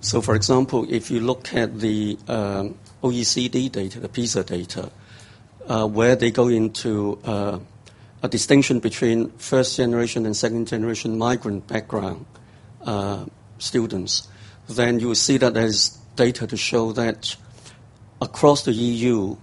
So, 0.00 0.20
for 0.20 0.34
example, 0.34 0.92
if 0.92 1.12
you 1.12 1.20
look 1.20 1.54
at 1.54 1.78
the 1.78 2.18
um, 2.26 2.74
OECD 3.04 3.70
data, 3.70 4.00
the 4.00 4.08
PISA 4.08 4.42
data, 4.42 4.90
uh, 5.68 5.86
where 5.86 6.16
they 6.16 6.32
go 6.32 6.48
into 6.48 7.20
a 8.24 8.28
distinction 8.28 8.80
between 8.80 9.28
first 9.32 9.76
generation 9.76 10.24
and 10.24 10.34
second 10.34 10.66
generation 10.66 11.18
migrant 11.18 11.66
background 11.66 12.24
uh, 12.86 13.26
students, 13.58 14.28
then 14.66 14.98
you 14.98 15.08
will 15.08 15.14
see 15.14 15.36
that 15.36 15.52
there's 15.52 15.90
data 16.16 16.46
to 16.46 16.56
show 16.56 16.90
that 16.92 17.36
across 18.22 18.64
the 18.64 18.72
EU, 18.72 19.36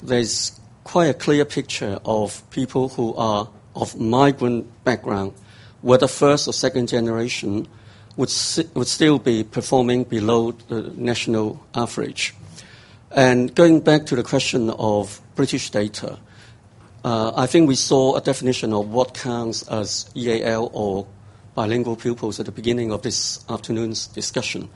there's 0.00 0.60
quite 0.84 1.06
a 1.06 1.14
clear 1.14 1.44
picture 1.44 1.98
of 2.04 2.48
people 2.50 2.90
who 2.90 3.16
are 3.16 3.50
of 3.74 3.98
migrant 3.98 4.84
background, 4.84 5.32
whether 5.82 6.06
first 6.06 6.46
or 6.46 6.52
second 6.52 6.88
generation, 6.88 7.66
would, 8.16 8.32
would 8.74 8.86
still 8.86 9.18
be 9.18 9.42
performing 9.42 10.04
below 10.04 10.52
the 10.68 10.82
national 10.94 11.60
average. 11.74 12.32
And 13.10 13.52
going 13.56 13.80
back 13.80 14.06
to 14.06 14.14
the 14.14 14.22
question 14.22 14.70
of 14.70 15.20
British 15.34 15.70
data, 15.70 16.16
uh, 17.04 17.32
I 17.34 17.46
think 17.46 17.68
we 17.68 17.76
saw 17.76 18.16
a 18.16 18.20
definition 18.20 18.72
of 18.72 18.90
what 18.90 19.14
counts 19.14 19.62
as 19.68 20.10
EAL 20.14 20.70
or 20.72 21.06
bilingual 21.54 21.96
pupils 21.96 22.38
at 22.38 22.46
the 22.46 22.52
beginning 22.52 22.92
of 22.92 23.02
this 23.02 23.44
afternoon's 23.48 24.06
discussion. 24.08 24.68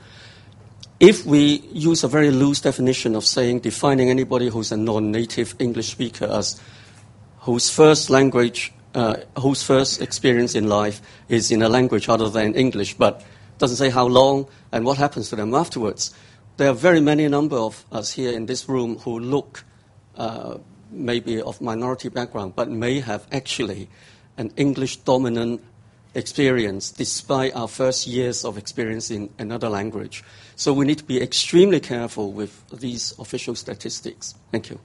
If 0.99 1.25
we 1.25 1.61
use 1.71 2.03
a 2.03 2.07
very 2.07 2.31
loose 2.31 2.61
definition 2.61 3.15
of 3.15 3.25
saying 3.25 3.59
defining 3.59 4.09
anybody 4.09 4.49
who's 4.49 4.71
a 4.71 4.77
non-native 4.77 5.55
English 5.59 5.91
speaker 5.91 6.25
as 6.25 6.59
whose 7.39 7.69
first 7.69 8.09
language, 8.09 8.73
uh, 8.95 9.17
whose 9.37 9.61
first 9.61 10.01
experience 10.01 10.55
in 10.55 10.67
life 10.67 11.01
is 11.29 11.51
in 11.51 11.61
a 11.61 11.69
language 11.69 12.09
other 12.09 12.29
than 12.29 12.55
English, 12.55 12.95
but 12.95 13.23
doesn't 13.57 13.77
say 13.77 13.89
how 13.89 14.07
long 14.07 14.47
and 14.71 14.85
what 14.85 14.97
happens 14.97 15.29
to 15.29 15.35
them 15.35 15.53
afterwards. 15.53 16.13
There 16.57 16.69
are 16.69 16.73
very 16.73 17.01
many 17.01 17.27
number 17.27 17.57
of 17.57 17.85
us 17.91 18.13
here 18.13 18.31
in 18.31 18.45
this 18.45 18.67
room 18.67 18.97
who 18.99 19.19
look 19.19 19.63
uh, 20.17 20.57
maybe 20.95 21.41
of 21.41 21.61
minority 21.61 22.09
background, 22.09 22.55
but 22.55 22.69
may 22.69 22.99
have 22.99 23.27
actually 23.31 23.89
an 24.37 24.51
English 24.57 24.97
dominant 24.97 25.61
experience 26.15 26.91
despite 26.91 27.53
our 27.55 27.67
first 27.67 28.07
years 28.07 28.45
of 28.45 28.57
experience 28.57 29.11
in 29.11 29.29
another 29.37 29.69
language. 29.69 30.23
So 30.55 30.73
we 30.73 30.85
need 30.85 30.97
to 30.99 31.03
be 31.03 31.21
extremely 31.21 31.79
careful 31.79 32.31
with 32.31 32.67
these 32.69 33.13
official 33.19 33.55
statistics. 33.55 34.33
Thank 34.51 34.69
you. 34.69 34.79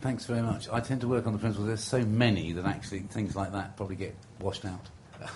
Thanks 0.00 0.24
very 0.24 0.40
much. 0.40 0.68
I 0.70 0.80
tend 0.80 1.02
to 1.02 1.08
work 1.08 1.26
on 1.26 1.34
the 1.34 1.38
principle 1.38 1.66
there's 1.66 1.84
so 1.84 2.02
many 2.02 2.52
that 2.52 2.64
actually 2.64 3.00
things 3.00 3.36
like 3.36 3.52
that 3.52 3.76
probably 3.76 3.96
get 3.96 4.14
washed 4.40 4.64
out. 4.64 4.88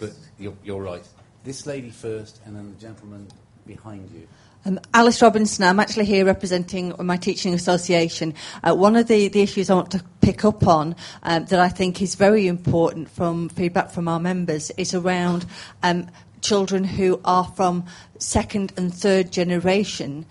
but 0.00 0.10
you're, 0.38 0.56
you're 0.64 0.82
right. 0.82 1.06
This 1.44 1.66
lady 1.66 1.90
first, 1.90 2.40
and 2.44 2.56
then 2.56 2.74
the 2.74 2.80
gentleman 2.80 3.28
behind 3.66 4.10
you. 4.10 4.26
Um, 4.64 4.80
Alice 4.92 5.22
Robinson, 5.22 5.64
I'm 5.64 5.78
actually 5.78 6.04
here 6.04 6.24
representing 6.24 6.92
my 6.98 7.16
teaching 7.16 7.54
association. 7.54 8.34
Uh, 8.62 8.74
one 8.74 8.96
of 8.96 9.06
the, 9.06 9.28
the 9.28 9.40
issues 9.40 9.70
I 9.70 9.74
want 9.74 9.92
to 9.92 10.04
pick 10.20 10.44
up 10.44 10.66
on 10.66 10.96
um, 11.22 11.44
that 11.46 11.60
I 11.60 11.68
think 11.68 12.02
is 12.02 12.16
very 12.16 12.48
important 12.48 13.08
from 13.08 13.48
feedback 13.50 13.90
from 13.90 14.08
our 14.08 14.18
members 14.18 14.70
is 14.72 14.94
around 14.94 15.46
um, 15.82 16.08
children 16.40 16.84
who 16.84 17.20
are 17.24 17.44
from 17.44 17.84
second 18.18 18.72
and 18.76 18.92
third 18.92 19.30
generation 19.30 20.26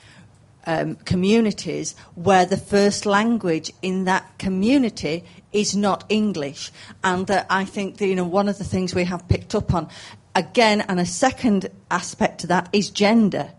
um, 0.66 0.96
communities 1.06 1.96
where 2.16 2.46
the 2.46 2.58
first 2.58 3.06
language 3.06 3.72
in 3.82 4.04
that 4.04 4.38
community 4.38 5.24
is 5.54 5.74
not 5.74 6.04
English. 6.10 6.72
And 7.02 7.26
that 7.28 7.48
I 7.50 7.64
think 7.64 7.98
that, 7.98 8.08
you 8.08 8.16
know, 8.16 8.26
one 8.26 8.50
of 8.50 8.58
the 8.58 8.66
things 8.66 8.94
we 8.94 9.06
have 9.06 9.28
picked 9.30 9.56
up 9.56 9.74
on, 9.74 9.88
again, 10.36 10.82
and 10.82 11.00
a 11.00 11.06
second 11.06 11.70
aspect 11.90 12.42
to 12.42 12.48
that 12.48 12.68
is 12.74 12.90
gender 12.90 13.52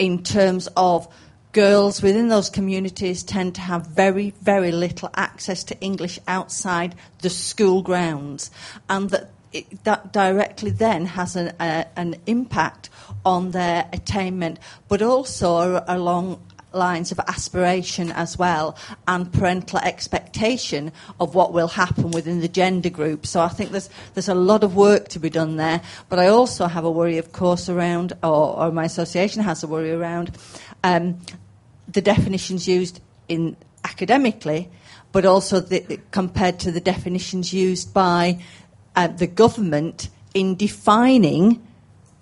in 0.00 0.22
terms 0.22 0.66
of 0.78 1.06
girls 1.52 2.02
within 2.02 2.28
those 2.28 2.48
communities 2.48 3.22
tend 3.22 3.54
to 3.54 3.60
have 3.60 3.86
very, 3.86 4.32
very 4.40 4.72
little 4.72 5.10
access 5.14 5.62
to 5.64 5.78
English 5.80 6.18
outside 6.26 6.94
the 7.20 7.28
school 7.28 7.82
grounds, 7.82 8.50
and 8.88 9.10
that 9.10 9.30
it, 9.52 9.84
that 9.84 10.12
directly 10.12 10.70
then 10.70 11.04
has 11.04 11.36
an, 11.36 11.48
an 11.58 12.14
impact 12.26 12.88
on 13.26 13.50
their 13.50 13.88
attainment, 13.92 14.58
but 14.88 15.02
also 15.02 15.84
along 15.86 16.40
lines 16.72 17.12
of 17.12 17.18
aspiration 17.20 18.12
as 18.12 18.38
well 18.38 18.76
and 19.08 19.32
parental 19.32 19.78
expectation 19.78 20.92
of 21.18 21.34
what 21.34 21.52
will 21.52 21.68
happen 21.68 22.10
within 22.10 22.40
the 22.40 22.48
gender 22.48 22.90
group. 22.90 23.26
So 23.26 23.40
I 23.40 23.48
think 23.48 23.70
there's 23.70 23.90
there's 24.14 24.28
a 24.28 24.34
lot 24.34 24.64
of 24.64 24.76
work 24.76 25.08
to 25.08 25.18
be 25.18 25.30
done 25.30 25.56
there. 25.56 25.80
But 26.08 26.18
I 26.18 26.28
also 26.28 26.66
have 26.66 26.84
a 26.84 26.90
worry, 26.90 27.18
of 27.18 27.32
course, 27.32 27.68
around, 27.68 28.12
or, 28.22 28.56
or 28.58 28.72
my 28.72 28.84
association 28.84 29.42
has 29.42 29.62
a 29.62 29.66
worry 29.66 29.92
around 29.92 30.36
um, 30.84 31.18
the 31.88 32.00
definitions 32.00 32.68
used 32.68 33.00
in 33.28 33.56
academically, 33.84 34.68
but 35.12 35.24
also 35.24 35.60
the, 35.60 36.00
compared 36.10 36.58
to 36.60 36.72
the 36.72 36.80
definitions 36.80 37.52
used 37.52 37.92
by 37.92 38.42
uh, 38.96 39.06
the 39.08 39.26
government 39.26 40.08
in 40.34 40.54
defining 40.54 41.66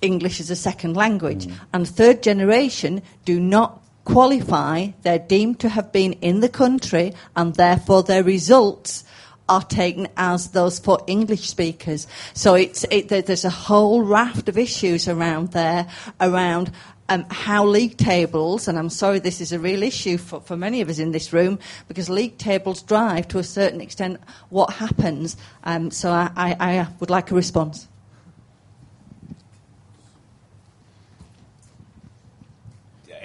English 0.00 0.40
as 0.40 0.50
a 0.50 0.56
second 0.56 0.96
language. 0.96 1.46
Mm. 1.46 1.54
And 1.72 1.88
third 1.88 2.22
generation 2.22 3.02
do 3.24 3.40
not 3.40 3.82
qualify, 4.12 4.88
they're 5.02 5.18
deemed 5.18 5.60
to 5.60 5.68
have 5.68 5.92
been 5.92 6.14
in 6.14 6.40
the 6.40 6.48
country, 6.48 7.12
and 7.36 7.54
therefore 7.54 8.02
their 8.02 8.24
results 8.24 9.04
are 9.48 9.62
taken 9.62 10.08
as 10.16 10.50
those 10.50 10.78
for 10.78 10.98
English 11.06 11.48
speakers. 11.48 12.06
So 12.34 12.54
it's, 12.54 12.84
it, 12.90 13.08
there's 13.08 13.44
a 13.44 13.50
whole 13.50 14.02
raft 14.02 14.48
of 14.48 14.58
issues 14.58 15.08
around 15.08 15.52
there 15.52 15.86
around 16.20 16.70
um, 17.08 17.24
how 17.30 17.64
league 17.64 17.96
tables, 17.96 18.68
and 18.68 18.78
I'm 18.78 18.90
sorry 18.90 19.18
this 19.18 19.40
is 19.40 19.52
a 19.52 19.58
real 19.58 19.82
issue 19.82 20.18
for, 20.18 20.40
for 20.40 20.56
many 20.56 20.82
of 20.82 20.88
us 20.90 20.98
in 20.98 21.12
this 21.12 21.32
room, 21.32 21.58
because 21.88 22.10
league 22.10 22.36
tables 22.36 22.82
drive 22.82 23.28
to 23.28 23.38
a 23.38 23.44
certain 23.44 23.80
extent 23.80 24.20
what 24.50 24.74
happens. 24.74 25.36
Um, 25.64 25.90
so 25.90 26.10
I, 26.10 26.30
I, 26.36 26.56
I 26.68 26.86
would 27.00 27.10
like 27.10 27.30
a 27.30 27.34
response. 27.34 27.88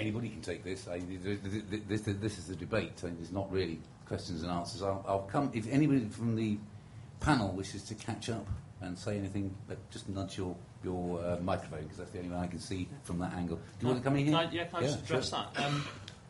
Anybody 0.04 0.28
can 0.28 0.40
take 0.40 0.62
this. 0.62 0.86
I, 0.86 1.00
this, 1.00 1.38
this, 1.88 2.02
this, 2.02 2.38
is 2.38 2.46
the 2.46 2.56
debate. 2.56 2.92
I 3.02 3.06
mean, 3.06 3.16
there's 3.16 3.32
not 3.32 3.50
really 3.50 3.80
questions 4.06 4.42
and 4.42 4.50
answers. 4.50 4.82
I'll, 4.82 5.04
I'll, 5.08 5.22
come 5.22 5.50
if 5.54 5.66
anybody 5.70 6.06
from 6.06 6.36
the 6.36 6.58
panel 7.20 7.50
wishes 7.52 7.82
to 7.84 7.94
catch 7.94 8.28
up 8.28 8.46
and 8.80 8.98
say 8.98 9.16
anything, 9.16 9.54
but 9.66 9.78
just 9.90 10.08
nudge 10.08 10.36
your 10.36 10.54
your 10.84 11.24
uh, 11.24 11.38
microphone 11.40 11.82
because 11.82 11.96
that's 11.96 12.10
the 12.10 12.18
only 12.18 12.30
way 12.30 12.36
I 12.36 12.46
can 12.46 12.58
see 12.58 12.86
from 13.02 13.18
that 13.20 13.32
angle. 13.32 13.56
Do 13.56 13.62
you 13.80 13.88
want 13.88 14.00
to 14.00 14.04
come 14.04 14.16
in 14.18 14.26
here? 14.26 14.36
I, 14.36 14.48
yeah, 14.50 14.64
can 14.64 14.76
I 14.76 14.80
yeah, 14.80 14.86
just 14.88 15.04
address 15.04 15.30
sure. 15.30 15.44
that? 15.54 15.64
Um, 15.64 15.84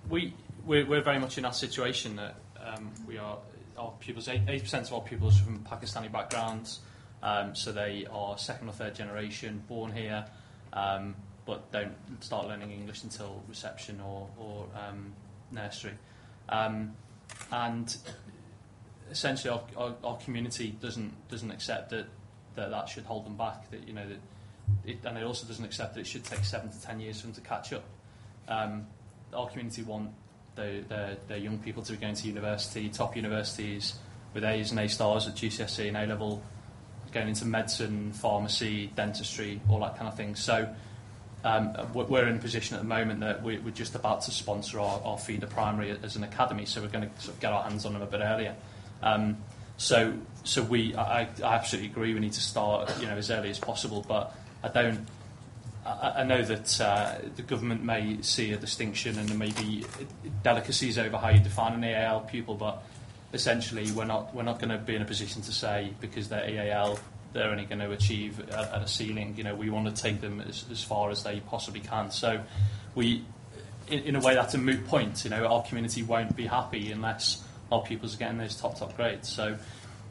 we 0.09 0.33
we're, 0.64 0.87
we're, 0.87 1.02
very 1.02 1.19
much 1.19 1.37
in 1.37 1.43
that 1.43 1.57
situation 1.57 2.16
that 2.16 2.37
um, 2.64 2.93
we 3.07 3.19
are 3.19 3.38
our 3.76 3.93
pupils. 3.99 4.28
Eighty 4.28 4.61
percent 4.61 4.87
of 4.87 4.95
our 4.95 5.00
pupils 5.00 5.40
are 5.40 5.45
from 5.45 5.59
Pakistani 5.61 6.11
backgrounds, 6.11 6.81
um, 7.23 7.54
so 7.54 7.73
they 7.73 8.07
are 8.12 8.38
second 8.38 8.69
or 8.69 8.73
third 8.73 8.95
generation, 8.95 9.62
born 9.69 9.93
here. 9.93 10.25
Um, 10.73 11.16
but 11.46 11.70
don't 11.72 11.94
start 12.20 12.46
learning 12.46 12.70
English 12.70 13.02
until 13.02 13.42
reception 13.48 14.00
or, 14.00 14.28
or 14.38 14.66
um, 14.74 15.12
nursery. 15.50 15.92
Um, 16.48 16.94
and 17.50 17.96
essentially, 19.10 19.50
our, 19.50 19.62
our, 19.76 19.94
our, 20.04 20.16
community 20.18 20.76
doesn't 20.80 21.12
doesn't 21.28 21.50
accept 21.50 21.90
that, 21.90 22.06
that 22.54 22.70
that 22.70 22.88
should 22.88 23.04
hold 23.04 23.26
them 23.26 23.36
back. 23.36 23.70
That 23.70 23.86
you 23.86 23.94
know 23.94 24.06
that, 24.08 24.18
it, 24.84 24.98
and 25.04 25.18
it 25.18 25.24
also 25.24 25.46
doesn't 25.46 25.64
accept 25.64 25.94
that 25.94 26.00
it 26.00 26.06
should 26.06 26.24
take 26.24 26.44
seven 26.44 26.70
to 26.70 26.82
ten 26.82 27.00
years 27.00 27.20
for 27.20 27.26
them 27.26 27.34
to 27.34 27.40
catch 27.40 27.72
up. 27.72 27.84
Um, 28.48 28.86
our 29.32 29.48
community 29.48 29.82
want 29.82 30.10
their, 30.54 30.82
their, 30.82 31.16
their 31.26 31.38
young 31.38 31.58
people 31.58 31.82
to 31.82 31.92
be 31.92 31.98
going 31.98 32.14
to 32.14 32.26
university, 32.26 32.88
top 32.88 33.16
universities, 33.16 33.94
with 34.32 34.44
A's 34.44 34.70
and 34.70 34.80
A 34.80 34.88
stars 34.88 35.26
at 35.26 35.34
GCSE 35.34 35.88
and 35.88 35.96
A 35.96 36.06
level, 36.06 36.42
going 37.12 37.28
into 37.28 37.44
medicine, 37.44 38.12
pharmacy, 38.12 38.92
dentistry, 38.94 39.60
all 39.68 39.80
that 39.80 39.96
kind 39.96 40.08
of 40.08 40.16
thing. 40.16 40.34
So 40.34 40.74
we're 41.44 42.26
in 42.26 42.36
a 42.36 42.38
position 42.38 42.76
at 42.76 42.82
the 42.82 42.88
moment 42.88 43.20
that 43.20 43.42
we're 43.42 43.58
just 43.70 43.94
about 43.94 44.22
to 44.22 44.30
sponsor 44.30 44.80
our, 44.80 45.18
feeder 45.18 45.46
primary 45.46 45.96
as 46.02 46.16
an 46.16 46.24
academy, 46.24 46.64
so 46.64 46.80
we're 46.80 46.88
going 46.88 47.08
to 47.08 47.22
sort 47.22 47.34
of 47.34 47.40
get 47.40 47.52
our 47.52 47.62
hands 47.62 47.84
on 47.84 47.92
them 47.92 48.02
a 48.02 48.06
bit 48.06 48.20
earlier. 48.20 48.54
Um, 49.02 49.36
so, 49.76 50.14
so 50.44 50.62
we, 50.62 50.94
I, 50.94 51.28
absolutely 51.42 51.90
agree. 51.90 52.14
We 52.14 52.20
need 52.20 52.32
to 52.32 52.40
start, 52.40 52.98
you 53.00 53.06
know, 53.06 53.16
as 53.16 53.30
early 53.30 53.50
as 53.50 53.58
possible. 53.58 54.04
But 54.06 54.34
I 54.62 54.68
don't. 54.68 55.06
I, 55.84 56.12
I 56.18 56.24
know 56.24 56.42
that 56.42 56.80
uh, 56.80 57.16
the 57.36 57.42
government 57.42 57.82
may 57.84 58.22
see 58.22 58.52
a 58.52 58.56
distinction 58.56 59.18
and 59.18 59.28
there 59.28 59.36
may 59.36 59.50
be 59.50 59.84
delicacies 60.42 60.96
over 60.96 61.18
how 61.18 61.28
you 61.28 61.40
define 61.40 61.74
an 61.74 61.84
EAL 61.84 62.20
pupil, 62.20 62.54
but 62.54 62.82
essentially 63.34 63.90
we're 63.92 64.04
not 64.04 64.34
we're 64.34 64.44
not 64.44 64.60
going 64.60 64.70
to 64.70 64.78
be 64.78 64.94
in 64.94 65.02
a 65.02 65.04
position 65.04 65.42
to 65.42 65.52
say 65.52 65.92
because 66.00 66.28
they're 66.28 66.48
EAL 66.48 66.98
they're 67.34 67.50
only 67.50 67.66
going 67.66 67.80
to 67.80 67.90
achieve 67.90 68.40
at, 68.48 68.72
at 68.72 68.82
a 68.82 68.88
ceiling. 68.88 69.34
You 69.36 69.44
know, 69.44 69.54
we 69.54 69.68
want 69.68 69.94
to 69.94 70.02
take 70.02 70.22
them 70.22 70.40
as, 70.40 70.64
as 70.70 70.82
far 70.82 71.10
as 71.10 71.22
they 71.22 71.40
possibly 71.40 71.80
can. 71.80 72.10
So, 72.10 72.40
we, 72.94 73.24
in, 73.88 74.00
in 74.00 74.16
a 74.16 74.20
way, 74.20 74.34
that's 74.34 74.54
a 74.54 74.58
moot 74.58 74.86
point. 74.86 75.24
You 75.24 75.30
know, 75.30 75.46
our 75.46 75.62
community 75.64 76.02
won't 76.02 76.34
be 76.34 76.46
happy 76.46 76.90
unless 76.90 77.44
our 77.70 77.82
pupils 77.82 78.14
are 78.14 78.18
getting 78.18 78.38
those 78.38 78.56
top 78.56 78.78
top 78.78 78.96
grades. 78.96 79.28
So, 79.28 79.58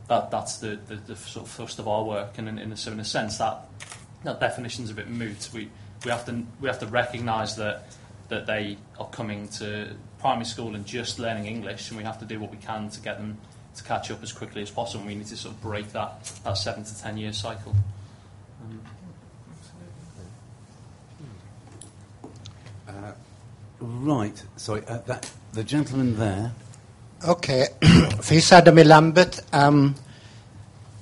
that 0.10 0.30
that's 0.30 0.58
the, 0.58 0.78
the, 0.88 0.96
the 0.96 1.16
sort 1.16 1.48
of 1.48 1.52
thrust 1.52 1.80
of 1.80 1.88
our 1.88 2.04
work. 2.04 2.38
And 2.38 2.48
in, 2.48 2.60
in, 2.60 2.76
so 2.76 2.92
in 2.92 3.00
a 3.00 3.06
sense, 3.06 3.38
that 3.38 3.66
that 4.24 4.40
definition's 4.40 4.90
a 4.90 4.94
bit 4.94 5.10
moot. 5.10 5.50
We 5.54 5.70
we 6.06 6.12
have 6.12 6.26
to 6.26 6.44
we 6.60 6.68
have 6.68 6.80
to 6.80 6.88
recognise 6.88 7.56
that 7.56 7.86
that 8.30 8.46
they 8.46 8.78
are 9.00 9.08
coming 9.08 9.48
to 9.48 9.96
primary 10.20 10.46
school 10.46 10.76
and 10.76 10.86
just 10.86 11.20
learning 11.20 11.46
English, 11.46 11.90
and 11.90 11.98
we 11.98 12.04
have 12.04 12.20
to 12.20 12.26
do 12.26 12.40
what 12.40 12.52
we 12.52 12.58
can 12.58 12.90
to 12.90 13.00
get 13.02 13.18
them 13.18 13.38
to 13.76 13.84
catch 13.84 14.12
up 14.12 14.22
as 14.24 14.32
quickly 14.32 14.62
as 14.62 14.70
possible. 14.70 15.06
We 15.06 15.16
need 15.16 15.28
to 15.28 15.38
sort 15.38 15.56
of 15.56 15.62
break 15.62 15.92
that, 15.94 16.24
that 16.44 16.54
seven 16.54 16.84
to 16.84 17.02
ten 17.02 17.18
year 17.18 17.34
cycle. 17.34 17.76
Um, 18.64 18.82
uh, 22.88 23.12
right, 23.80 24.44
sorry, 24.58 24.84
uh, 24.88 25.00
that, 25.08 25.30
the 25.54 25.64
gentleman 25.64 26.18
there. 26.18 26.52
Okay, 27.28 27.68
Feyisa 27.82 28.86
Lambeth. 28.86 29.54
Um, 29.54 29.96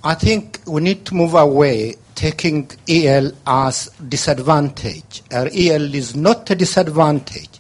I 0.03 0.15
think 0.15 0.59
we 0.65 0.81
need 0.81 1.05
to 1.05 1.15
move 1.15 1.35
away 1.35 1.95
taking 2.15 2.69
EL 2.87 3.31
as 3.47 3.87
disadvantage. 4.07 5.23
Our 5.31 5.47
EL 5.47 5.93
is 5.95 6.15
not 6.15 6.49
a 6.49 6.55
disadvantage. 6.55 7.59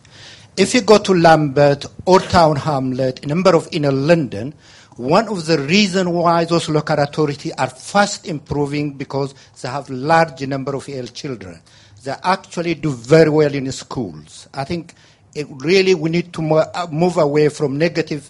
If 0.57 0.73
you 0.73 0.81
go 0.81 0.97
to 0.99 1.13
Lambeth 1.13 1.85
or 2.05 2.19
Tower 2.19 2.57
Hamlet, 2.57 3.23
a 3.23 3.27
number 3.27 3.55
of 3.55 3.67
inner 3.71 3.91
London, 3.91 4.53
one 5.01 5.27
of 5.29 5.45
the 5.45 5.57
reasons 5.57 6.07
why 6.09 6.45
those 6.45 6.69
local 6.69 6.99
authorities 6.99 7.53
are 7.57 7.69
fast 7.69 8.27
improving 8.27 8.93
because 8.93 9.33
they 9.61 9.67
have 9.67 9.89
large 9.89 10.45
number 10.45 10.75
of 10.75 10.87
EL 10.87 11.07
children. 11.07 11.59
They 12.03 12.13
actually 12.23 12.75
do 12.75 12.91
very 12.91 13.29
well 13.29 13.53
in 13.53 13.71
schools. 13.71 14.47
I 14.53 14.63
think 14.63 14.93
it 15.33 15.47
really 15.49 15.95
we 15.95 16.09
need 16.09 16.31
to 16.33 16.53
uh, 16.53 16.87
move 16.91 17.17
away 17.17 17.49
from 17.49 17.77
negative 17.77 18.29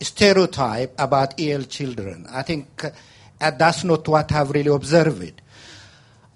stereotype 0.00 0.94
about 0.98 1.38
EL 1.38 1.64
children. 1.64 2.26
I 2.30 2.42
think 2.42 2.84
uh, 2.84 3.50
that's 3.50 3.84
not 3.84 4.08
what 4.08 4.32
I've 4.32 4.50
really 4.50 4.70
observed. 4.70 5.42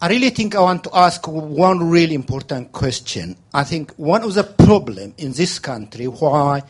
I 0.01 0.09
really 0.09 0.31
think 0.31 0.55
I 0.55 0.61
want 0.61 0.85
to 0.85 0.91
ask 0.95 1.27
one 1.27 1.89
really 1.91 2.15
important 2.15 2.73
question. 2.73 3.37
I 3.53 3.65
think 3.65 3.93
one 3.97 4.23
of 4.23 4.35
the 4.35 4.45
problems 4.45 5.15
in 5.17 5.33
this 5.33 5.59
country 5.59 6.07
why 6.07 6.63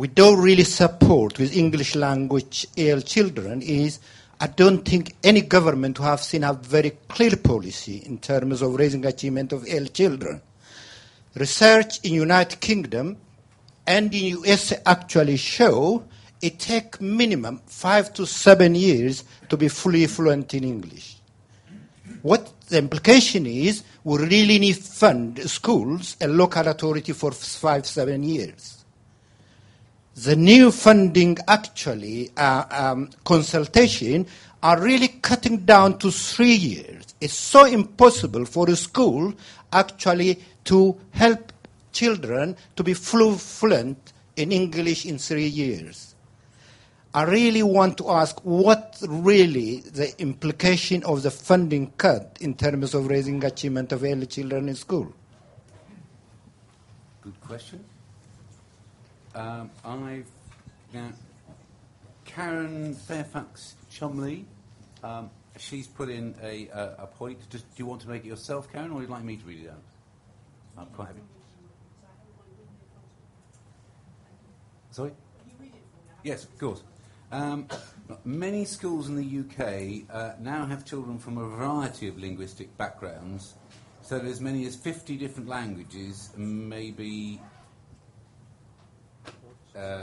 we 0.00 0.08
don't 0.08 0.40
really 0.40 0.64
support 0.64 1.38
with 1.38 1.54
English 1.54 1.94
language 1.94 2.66
EL 2.74 3.02
children 3.02 3.60
is 3.60 4.00
I 4.40 4.46
don't 4.46 4.82
think 4.82 5.14
any 5.22 5.42
government 5.42 5.98
who 5.98 6.04
have 6.04 6.22
seen 6.22 6.42
a 6.42 6.54
very 6.54 6.92
clear 7.06 7.36
policy 7.36 7.98
in 8.06 8.16
terms 8.16 8.62
of 8.62 8.76
raising 8.76 9.04
achievement 9.04 9.52
of 9.52 9.68
EL 9.68 9.84
children. 9.88 10.40
Research 11.34 12.02
in 12.02 12.14
United 12.14 12.62
Kingdom 12.62 13.18
and 13.86 14.14
in 14.14 14.38
US 14.38 14.72
actually 14.86 15.36
show 15.36 16.02
it 16.40 16.58
takes 16.58 16.98
minimum 17.02 17.60
five 17.66 18.14
to 18.14 18.24
seven 18.24 18.74
years 18.74 19.24
to 19.50 19.58
be 19.58 19.68
fully 19.68 20.06
fluent 20.06 20.54
in 20.54 20.64
English. 20.64 21.18
What 22.22 22.50
the 22.70 22.78
implication 22.78 23.44
is, 23.44 23.82
we 24.04 24.16
really 24.16 24.58
need 24.60 24.78
fund 24.78 25.38
schools 25.40 26.16
and 26.22 26.38
local 26.38 26.66
authority 26.68 27.12
for 27.12 27.32
five, 27.32 27.84
seven 27.84 28.22
years. 28.22 28.79
The 30.24 30.36
new 30.36 30.70
funding 30.70 31.38
actually, 31.48 32.30
uh, 32.36 32.64
um, 32.70 33.08
consultation, 33.24 34.26
are 34.62 34.78
really 34.78 35.08
cutting 35.08 35.64
down 35.64 35.98
to 36.00 36.10
three 36.10 36.54
years. 36.54 37.14
It's 37.22 37.32
so 37.32 37.64
impossible 37.64 38.44
for 38.44 38.68
a 38.68 38.76
school 38.76 39.32
actually 39.72 40.40
to 40.64 41.00
help 41.12 41.52
children 41.92 42.56
to 42.76 42.82
be 42.84 42.92
fluent 42.92 44.12
in 44.36 44.52
English 44.52 45.06
in 45.06 45.16
three 45.16 45.46
years. 45.46 46.14
I 47.14 47.22
really 47.22 47.62
want 47.62 47.96
to 47.98 48.10
ask 48.10 48.38
what 48.44 48.98
really 49.08 49.80
the 49.80 50.20
implication 50.20 51.02
of 51.04 51.22
the 51.22 51.30
funding 51.30 51.92
cut 51.96 52.36
in 52.42 52.54
terms 52.54 52.92
of 52.92 53.06
raising 53.06 53.42
achievement 53.42 53.90
of 53.92 54.04
early 54.04 54.26
children 54.26 54.68
in 54.68 54.74
school. 54.74 55.14
Good 57.22 57.40
question. 57.40 57.89
Um, 59.34 59.70
I've 59.84 60.26
now 60.92 61.10
Karen 62.24 62.94
Fairfax 62.94 63.76
Cholmeley. 63.90 64.44
Um, 65.02 65.30
she's 65.56 65.86
put 65.86 66.08
in 66.08 66.34
a, 66.42 66.68
a, 66.68 66.94
a 67.00 67.06
point. 67.06 67.38
Just, 67.50 67.68
do 67.74 67.82
you 67.82 67.86
want 67.86 68.00
to 68.02 68.08
make 68.08 68.24
it 68.24 68.28
yourself, 68.28 68.72
Karen, 68.72 68.90
or 68.90 68.94
would 68.94 69.02
you 69.02 69.08
like 69.08 69.24
me 69.24 69.36
to 69.36 69.44
read 69.44 69.64
it 69.64 69.70
out? 69.70 69.82
I'm 70.78 70.86
quite 70.86 71.08
happy. 71.08 71.20
Sorry? 74.90 75.12
Yes, 76.24 76.44
of 76.44 76.58
course. 76.58 76.82
Um, 77.32 77.68
many 78.24 78.64
schools 78.64 79.08
in 79.08 79.16
the 79.16 79.40
UK 79.40 80.04
uh, 80.12 80.34
now 80.40 80.66
have 80.66 80.84
children 80.84 81.18
from 81.18 81.38
a 81.38 81.46
variety 81.46 82.08
of 82.08 82.18
linguistic 82.18 82.76
backgrounds, 82.76 83.54
so 84.02 84.18
that 84.18 84.26
as 84.26 84.40
many 84.40 84.66
as 84.66 84.74
50 84.74 85.16
different 85.16 85.48
languages 85.48 86.30
may 86.36 86.90
be 86.90 87.40
uh, 89.76 90.02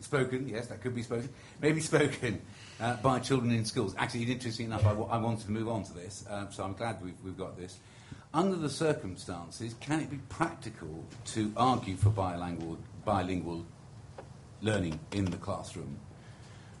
spoken, 0.00 0.48
yes, 0.48 0.66
that 0.68 0.80
could 0.80 0.94
be 0.94 1.02
spoken, 1.02 1.28
maybe 1.60 1.80
spoken 1.80 2.40
uh, 2.80 2.96
by 2.96 3.18
children 3.18 3.52
in 3.52 3.64
schools. 3.64 3.94
Actually, 3.98 4.24
interesting 4.24 4.66
enough, 4.66 4.84
I, 4.84 4.90
w- 4.90 5.08
I 5.10 5.18
wanted 5.18 5.44
to 5.46 5.50
move 5.52 5.68
on 5.68 5.84
to 5.84 5.92
this, 5.92 6.24
uh, 6.28 6.48
so 6.50 6.64
I'm 6.64 6.74
glad 6.74 7.02
we've, 7.02 7.14
we've 7.24 7.38
got 7.38 7.56
this. 7.58 7.78
Under 8.32 8.56
the 8.56 8.70
circumstances, 8.70 9.74
can 9.80 10.00
it 10.00 10.10
be 10.10 10.18
practical 10.28 11.04
to 11.26 11.52
argue 11.56 11.96
for 11.96 12.10
bilingual, 12.10 12.78
bilingual 13.04 13.66
learning 14.62 15.00
in 15.12 15.24
the 15.24 15.36
classroom? 15.36 15.98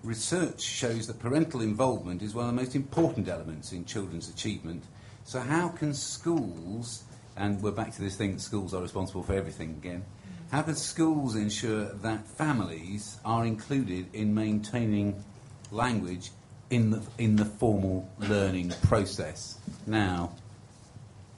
Research 0.02 0.62
shows 0.62 1.06
that 1.08 1.18
parental 1.18 1.60
involvement 1.60 2.22
is 2.22 2.34
one 2.34 2.48
of 2.48 2.54
the 2.54 2.60
most 2.60 2.74
important 2.74 3.28
elements 3.28 3.72
in 3.72 3.84
children's 3.84 4.30
achievement. 4.30 4.84
So, 5.24 5.40
how 5.40 5.68
can 5.68 5.92
schools, 5.92 7.02
and 7.36 7.60
we're 7.60 7.72
back 7.72 7.94
to 7.96 8.00
this 8.00 8.16
thing 8.16 8.32
that 8.32 8.40
schools 8.40 8.72
are 8.72 8.80
responsible 8.80 9.22
for 9.22 9.34
everything 9.34 9.70
again, 9.70 10.04
how 10.50 10.62
can 10.62 10.74
schools 10.74 11.36
ensure 11.36 11.84
that 11.84 12.26
families 12.26 13.18
are 13.24 13.46
included 13.46 14.06
in 14.12 14.34
maintaining 14.34 15.22
language 15.70 16.30
in 16.70 16.90
the, 16.90 17.02
in 17.18 17.36
the 17.36 17.44
formal 17.44 18.08
learning 18.18 18.72
process? 18.82 19.58
Now, 19.86 20.32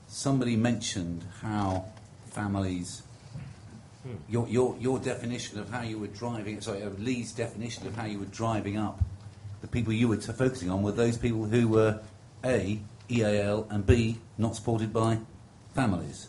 somebody 0.06 0.56
mentioned 0.56 1.24
how 1.40 1.86
families 2.26 3.02
your, 4.28 4.48
your, 4.48 4.76
your 4.80 4.98
definition 4.98 5.60
of 5.60 5.70
how 5.70 5.82
you 5.82 5.98
were 5.98 6.08
driving, 6.08 6.60
sorry, 6.60 6.82
Lee's 6.98 7.32
definition 7.32 7.86
of 7.86 7.94
how 7.94 8.06
you 8.06 8.18
were 8.18 8.24
driving 8.26 8.76
up 8.76 9.00
the 9.60 9.68
people 9.68 9.92
you 9.92 10.08
were 10.08 10.16
t- 10.16 10.32
focusing 10.32 10.70
on 10.70 10.82
were 10.82 10.92
those 10.92 11.16
people 11.16 11.44
who 11.44 11.68
were 11.68 12.00
A, 12.44 12.80
EAL, 13.08 13.68
and 13.70 13.86
B, 13.86 14.18
not 14.36 14.56
supported 14.56 14.92
by 14.92 15.18
families 15.74 16.28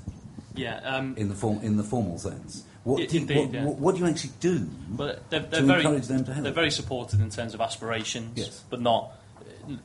Yeah, 0.55 0.79
um, 0.83 1.15
in 1.17 1.29
the, 1.29 1.35
form, 1.35 1.59
in 1.63 1.77
the 1.77 1.83
formal 1.83 2.19
sense. 2.19 2.63
What, 2.83 3.01
I- 3.01 3.05
do 3.05 3.15
you, 3.15 3.21
indeed, 3.21 3.37
what, 3.37 3.53
yeah. 3.53 3.63
what, 3.65 3.75
what 3.77 3.95
do 3.95 4.01
you 4.01 4.07
actually 4.07 4.31
do 4.39 4.59
But 4.89 5.29
they're, 5.29 5.39
they're 5.39 5.61
to 5.61 5.65
very 5.65 5.81
encourage 5.83 6.07
them 6.07 6.25
to 6.25 6.33
help? 6.33 6.43
they're 6.43 6.53
very 6.53 6.71
supported 6.71 7.21
in 7.21 7.29
terms 7.29 7.53
of 7.53 7.61
aspirations, 7.61 8.37
Yes. 8.37 8.63
but 8.69 8.81
not 8.81 9.11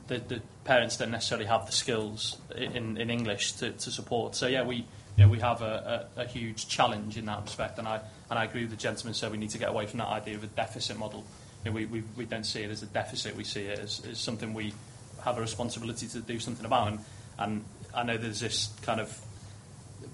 the, 0.07 0.17
the 0.19 0.41
parents 0.65 0.97
don't 0.97 1.11
necessarily 1.11 1.45
have 1.47 1.65
the 1.65 1.71
skills 1.71 2.37
in, 2.55 2.97
in 2.97 3.09
English 3.09 3.53
to, 3.53 3.71
to 3.71 3.91
support. 3.91 4.35
So 4.35 4.47
yeah, 4.47 4.63
we 4.63 4.85
you 5.17 5.25
know, 5.25 5.29
we 5.29 5.39
have 5.39 5.61
a, 5.61 6.07
a, 6.17 6.21
a 6.21 6.25
huge 6.25 6.67
challenge 6.67 7.17
in 7.17 7.25
that 7.25 7.41
respect, 7.41 7.77
and 7.77 7.87
I 7.87 7.99
and 8.29 8.39
I 8.39 8.45
agree 8.45 8.61
with 8.61 8.71
the 8.71 8.77
gentleman. 8.77 9.13
So 9.13 9.29
we 9.29 9.37
need 9.37 9.49
to 9.51 9.57
get 9.57 9.69
away 9.69 9.85
from 9.85 9.99
that 9.99 10.07
idea 10.07 10.35
of 10.35 10.43
a 10.43 10.47
deficit 10.47 10.97
model. 10.97 11.25
You 11.65 11.71
know, 11.71 11.75
we, 11.75 11.85
we 11.85 12.03
we 12.15 12.25
don't 12.25 12.45
see 12.45 12.61
it 12.61 12.69
as 12.69 12.83
a 12.83 12.85
deficit. 12.85 13.35
We 13.35 13.43
see 13.43 13.63
it 13.63 13.79
as, 13.79 14.01
as 14.09 14.17
something 14.17 14.53
we 14.53 14.73
have 15.23 15.37
a 15.37 15.41
responsibility 15.41 16.07
to 16.07 16.19
do 16.21 16.39
something 16.39 16.65
about. 16.65 16.87
And, 16.89 16.99
and 17.37 17.65
I 17.93 18.03
know 18.03 18.17
there's 18.17 18.39
this 18.39 18.69
kind 18.81 19.01
of 19.01 19.17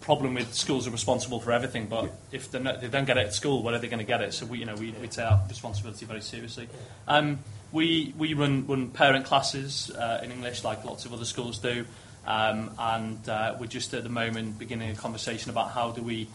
problem 0.02 0.34
with 0.34 0.54
schools 0.54 0.88
are 0.88 0.92
responsible 0.92 1.40
for 1.40 1.52
everything, 1.52 1.88
but 1.88 2.12
if 2.32 2.52
they're 2.52 2.62
not, 2.62 2.82
they 2.82 2.88
don't 2.88 3.06
get 3.06 3.18
it 3.18 3.28
at 3.28 3.34
school, 3.34 3.64
where 3.64 3.74
are 3.74 3.80
they 3.80 3.88
going 3.88 4.00
to 4.00 4.06
get 4.06 4.22
it? 4.22 4.34
So 4.34 4.46
we, 4.46 4.60
you 4.60 4.66
know, 4.66 4.76
we, 4.76 4.92
we 4.92 5.08
take 5.08 5.26
our 5.26 5.42
responsibility 5.48 6.06
very 6.06 6.22
seriously. 6.22 6.68
Um, 7.08 7.40
we 7.72 8.14
we 8.18 8.34
run, 8.34 8.68
run 8.68 8.90
parent 8.90 9.26
classes 9.26 9.92
uh, 9.92 10.22
in 10.24 10.32
English, 10.32 10.64
like 10.64 10.86
lots 10.86 11.06
of 11.06 11.14
other 11.14 11.26
schools 11.26 11.60
do, 11.60 11.86
um, 12.26 12.72
and 12.78 13.28
uh, 13.28 13.56
we're 13.60 13.68
just 13.68 13.94
at 13.94 14.04
the 14.04 14.10
moment 14.10 14.58
beginning 14.58 14.92
a 14.92 14.96
conversation 14.96 15.50
about 15.50 15.72
how 15.72 15.92
do 15.92 16.02
we 16.02 16.28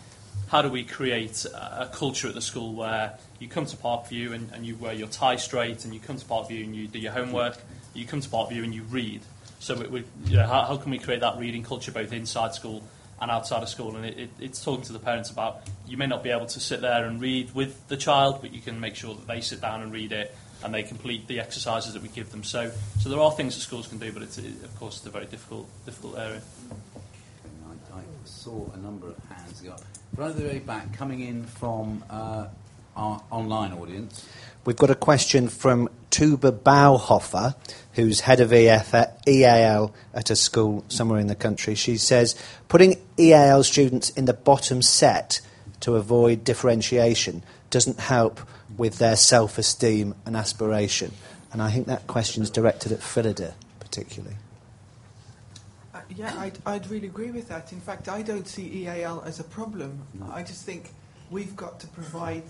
how 0.48 0.62
do 0.62 0.68
we 0.68 0.84
create 0.84 1.44
a 1.44 1.82
a 1.82 1.86
culture 1.86 2.28
at 2.28 2.34
the 2.34 2.40
school 2.40 2.74
where 2.74 3.14
you 3.38 3.48
come 3.48 3.66
to 3.66 3.76
Parkview 3.76 4.32
and, 4.32 4.50
and 4.52 4.66
you 4.66 4.76
wear 4.76 4.92
your 4.92 5.08
tie 5.08 5.36
straight, 5.36 5.84
and 5.84 5.94
you 5.94 6.00
come 6.00 6.16
to 6.16 6.24
Parkview 6.24 6.64
and 6.64 6.76
you 6.76 6.86
do 6.88 6.98
your 6.98 7.12
homework, 7.12 7.56
you 7.94 8.04
come 8.06 8.20
to 8.20 8.28
Parkview 8.28 8.64
and 8.64 8.74
you 8.74 8.82
read. 8.82 9.22
So 9.60 9.74
we, 9.74 9.86
we, 9.88 10.04
you 10.26 10.36
know, 10.36 10.46
how, 10.46 10.62
how 10.62 10.76
can 10.76 10.90
we 10.90 10.98
create 10.98 11.20
that 11.20 11.38
reading 11.38 11.62
culture 11.62 11.92
both 11.92 12.12
inside 12.12 12.54
school 12.54 12.82
and 13.20 13.30
outside 13.30 13.62
of 13.62 13.68
school? 13.68 13.96
And 13.96 14.06
it, 14.06 14.18
it, 14.18 14.30
it's 14.40 14.64
talking 14.64 14.84
to 14.84 14.92
the 14.92 14.98
parents 14.98 15.30
about 15.30 15.62
you 15.86 15.96
may 15.96 16.06
not 16.06 16.22
be 16.22 16.30
able 16.30 16.46
to 16.46 16.60
sit 16.60 16.80
there 16.80 17.04
and 17.04 17.20
read 17.20 17.54
with 17.54 17.88
the 17.88 17.96
child, 17.96 18.40
but 18.40 18.52
you 18.52 18.60
can 18.60 18.80
make 18.80 18.96
sure 18.96 19.14
that 19.14 19.26
they 19.26 19.40
sit 19.40 19.60
down 19.60 19.82
and 19.82 19.92
read 19.92 20.12
it 20.12 20.34
and 20.62 20.74
they 20.74 20.82
complete 20.82 21.26
the 21.26 21.40
exercises 21.40 21.94
that 21.94 22.02
we 22.02 22.08
give 22.08 22.30
them. 22.30 22.44
So, 22.44 22.70
so 23.00 23.08
there 23.08 23.20
are 23.20 23.30
things 23.32 23.54
that 23.54 23.62
schools 23.62 23.88
can 23.88 23.98
do, 23.98 24.12
but 24.12 24.22
it's, 24.22 24.38
it, 24.38 24.62
of 24.64 24.78
course 24.78 24.98
it's 24.98 25.06
a 25.06 25.10
very 25.10 25.26
difficult, 25.26 25.68
difficult 25.86 26.18
area. 26.18 26.42
I, 27.68 27.98
I 27.98 28.02
saw 28.24 28.70
a 28.72 28.76
number 28.76 29.08
of 29.08 29.16
hands 29.28 29.60
go 29.60 29.72
up. 29.72 29.82
Right 30.16 30.34
the 30.34 30.42
very 30.42 30.58
back, 30.58 30.92
coming 30.92 31.20
in 31.20 31.44
from 31.44 32.04
uh, 32.10 32.48
our 32.96 33.22
online 33.30 33.72
audience. 33.72 34.28
We've 34.64 34.76
got 34.76 34.90
a 34.90 34.94
question 34.94 35.48
from 35.48 35.88
Tuba 36.10 36.52
Bauhofer, 36.52 37.54
who's 37.94 38.20
head 38.20 38.40
of 38.40 38.52
EF, 38.52 38.94
EAL 39.26 39.94
at 40.12 40.30
a 40.30 40.36
school 40.36 40.84
somewhere 40.88 41.18
in 41.18 41.28
the 41.28 41.34
country. 41.34 41.74
She 41.74 41.96
says, 41.96 42.36
putting 42.68 43.00
EAL 43.18 43.62
students 43.64 44.10
in 44.10 44.26
the 44.26 44.34
bottom 44.34 44.82
set 44.82 45.40
to 45.80 45.96
avoid 45.96 46.44
differentiation 46.44 47.42
doesn't 47.70 48.00
help 48.00 48.40
with 48.76 48.98
their 48.98 49.16
self 49.16 49.56
esteem 49.56 50.14
and 50.26 50.36
aspiration. 50.36 51.12
And 51.52 51.62
I 51.62 51.70
think 51.70 51.86
that 51.86 52.06
question 52.06 52.42
is 52.42 52.50
directed 52.50 52.92
at 52.92 53.00
Phillida, 53.00 53.54
particularly. 53.78 54.36
Uh, 55.94 56.00
yeah, 56.14 56.34
I'd, 56.38 56.58
I'd 56.66 56.86
really 56.88 57.08
agree 57.08 57.30
with 57.30 57.48
that. 57.48 57.72
In 57.72 57.80
fact, 57.80 58.08
I 58.08 58.22
don't 58.22 58.46
see 58.46 58.84
EAL 58.84 59.22
as 59.24 59.40
a 59.40 59.44
problem. 59.44 60.02
I 60.30 60.42
just 60.42 60.64
think 60.64 60.90
we've 61.30 61.56
got 61.56 61.80
to 61.80 61.86
provide 61.88 62.44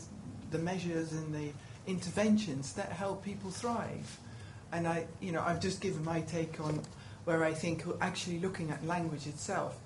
the 0.50 0.58
measures 0.58 1.12
and 1.12 1.32
the 1.34 1.52
interventions 1.86 2.72
that 2.74 2.90
help 2.92 3.24
people 3.24 3.50
thrive. 3.50 4.18
And 4.72 4.86
I, 4.86 5.06
you 5.20 5.32
know, 5.32 5.42
I've 5.42 5.60
just 5.60 5.80
given 5.80 6.04
my 6.04 6.20
take 6.20 6.60
on 6.60 6.80
where 7.24 7.44
I 7.44 7.52
think 7.52 7.84
actually 8.00 8.38
looking 8.38 8.70
at 8.70 8.84
language 8.86 9.26
itself 9.26 9.76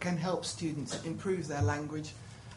can 0.00 0.16
help 0.16 0.44
students 0.44 1.02
improve 1.04 1.48
their 1.48 1.62
language. 1.62 2.12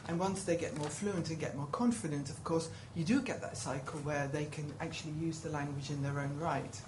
And 0.08 0.20
once 0.20 0.44
they 0.44 0.56
get 0.56 0.78
more 0.78 0.88
fluent 0.88 1.30
and 1.30 1.40
get 1.40 1.56
more 1.58 1.68
confident, 1.74 2.30
of 2.30 2.42
course, 2.46 2.70
you 2.96 3.04
do 3.04 3.22
get 3.22 3.42
that 3.42 3.58
cycle 3.58 4.00
where 4.02 4.28
they 4.32 4.46
can 4.46 4.72
actually 4.80 5.12
use 5.20 5.40
the 5.40 5.50
language 5.50 5.90
in 5.90 6.02
their 6.02 6.20
own 6.20 6.38
right. 6.40 6.80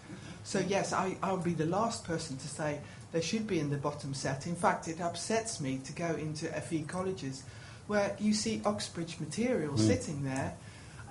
So, 0.46 0.60
yes, 0.60 0.94
I, 0.94 1.18
I'll 1.22 1.36
be 1.38 1.54
the 1.54 1.66
last 1.66 2.06
person 2.06 2.38
to 2.38 2.48
say 2.48 2.80
they 3.12 3.20
should 3.20 3.46
be 3.46 3.60
in 3.60 3.72
the 3.72 3.78
bottom 3.78 4.14
set. 4.14 4.48
In 4.48 4.56
fact, 4.56 4.88
it 4.88 5.02
upsets 5.02 5.60
me 5.60 5.82
to 5.84 5.92
go 5.92 6.16
into 6.16 6.46
FE 6.62 6.84
colleges 6.84 7.44
where 7.88 8.16
you 8.20 8.34
see 8.34 8.62
Oxbridge 8.64 9.20
material 9.20 9.74
Mm. 9.74 9.80
sitting 9.80 10.24
there, 10.24 10.54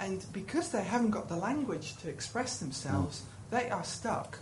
and 0.01 0.25
because 0.33 0.71
they 0.71 0.83
haven't 0.83 1.11
got 1.11 1.29
the 1.29 1.37
language 1.37 1.97
to 1.99 2.09
express 2.09 2.59
themselves, 2.59 3.21
mm. 3.21 3.51
they 3.51 3.71
are 3.71 3.85
stuck. 3.85 4.39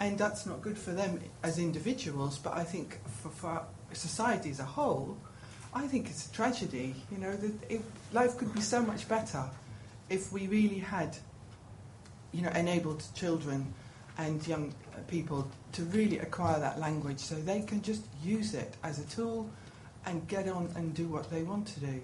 And 0.00 0.16
that's 0.16 0.46
not 0.46 0.62
good 0.62 0.78
for 0.78 0.92
them 0.92 1.20
as 1.42 1.58
individuals, 1.58 2.38
but 2.38 2.56
I 2.56 2.64
think 2.64 2.98
for, 3.04 3.28
for 3.28 3.62
society 3.92 4.50
as 4.50 4.60
a 4.60 4.64
whole, 4.64 5.18
I 5.74 5.86
think 5.86 6.08
it's 6.08 6.26
a 6.26 6.32
tragedy. 6.32 6.94
You 7.10 7.18
know, 7.18 7.36
that 7.36 7.70
it, 7.70 7.82
life 8.12 8.38
could 8.38 8.54
be 8.54 8.62
so 8.62 8.80
much 8.80 9.06
better 9.06 9.44
if 10.08 10.32
we 10.32 10.46
really 10.46 10.78
had, 10.78 11.16
you 12.32 12.42
know, 12.42 12.50
enabled 12.50 13.02
children 13.14 13.74
and 14.18 14.46
young 14.46 14.72
people 15.08 15.50
to 15.72 15.82
really 15.84 16.18
acquire 16.20 16.58
that 16.58 16.80
language 16.80 17.18
so 17.18 17.34
they 17.34 17.60
can 17.60 17.82
just 17.82 18.02
use 18.22 18.54
it 18.54 18.74
as 18.82 18.98
a 18.98 19.04
tool 19.14 19.50
and 20.06 20.26
get 20.26 20.48
on 20.48 20.70
and 20.76 20.94
do 20.94 21.06
what 21.06 21.30
they 21.30 21.42
want 21.42 21.66
to 21.66 21.80
do. 21.80 22.00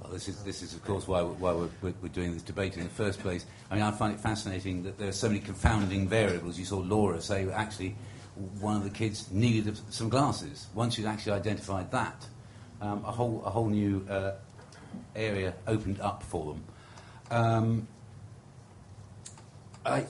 Well, 0.00 0.12
this 0.12 0.28
is, 0.28 0.42
this 0.42 0.62
is 0.62 0.74
of 0.74 0.84
course, 0.84 1.06
why, 1.06 1.22
we're- 1.22 1.36
why 1.38 1.52
we're, 1.52 1.92
we're, 2.02 2.08
doing 2.08 2.32
this 2.32 2.42
debate 2.42 2.76
in 2.76 2.84
the 2.84 2.90
first 2.90 3.20
place. 3.20 3.46
I 3.70 3.74
mean, 3.74 3.84
I 3.84 3.90
find 3.92 4.14
it 4.14 4.20
fascinating 4.20 4.82
that 4.84 4.98
there 4.98 5.08
are 5.08 5.12
so 5.12 5.28
many 5.28 5.40
confounding 5.40 6.08
variables. 6.08 6.58
You 6.58 6.64
saw 6.64 6.78
Laura 6.78 7.20
say, 7.20 7.48
actually, 7.50 7.94
one 8.60 8.76
of 8.76 8.84
the 8.84 8.90
kids 8.90 9.30
needed 9.30 9.78
some 9.90 10.08
glasses. 10.08 10.66
Once 10.74 10.98
you'd 10.98 11.06
actually 11.06 11.32
identified 11.32 11.90
that, 11.92 12.26
um, 12.80 13.04
a, 13.04 13.12
whole, 13.12 13.42
a 13.44 13.50
whole 13.50 13.68
new 13.68 14.04
uh, 14.10 14.32
area 15.14 15.54
opened 15.66 16.00
up 16.00 16.22
for 16.22 16.54
them. 16.54 16.64
Um, 17.30 17.88
I, 19.84 20.06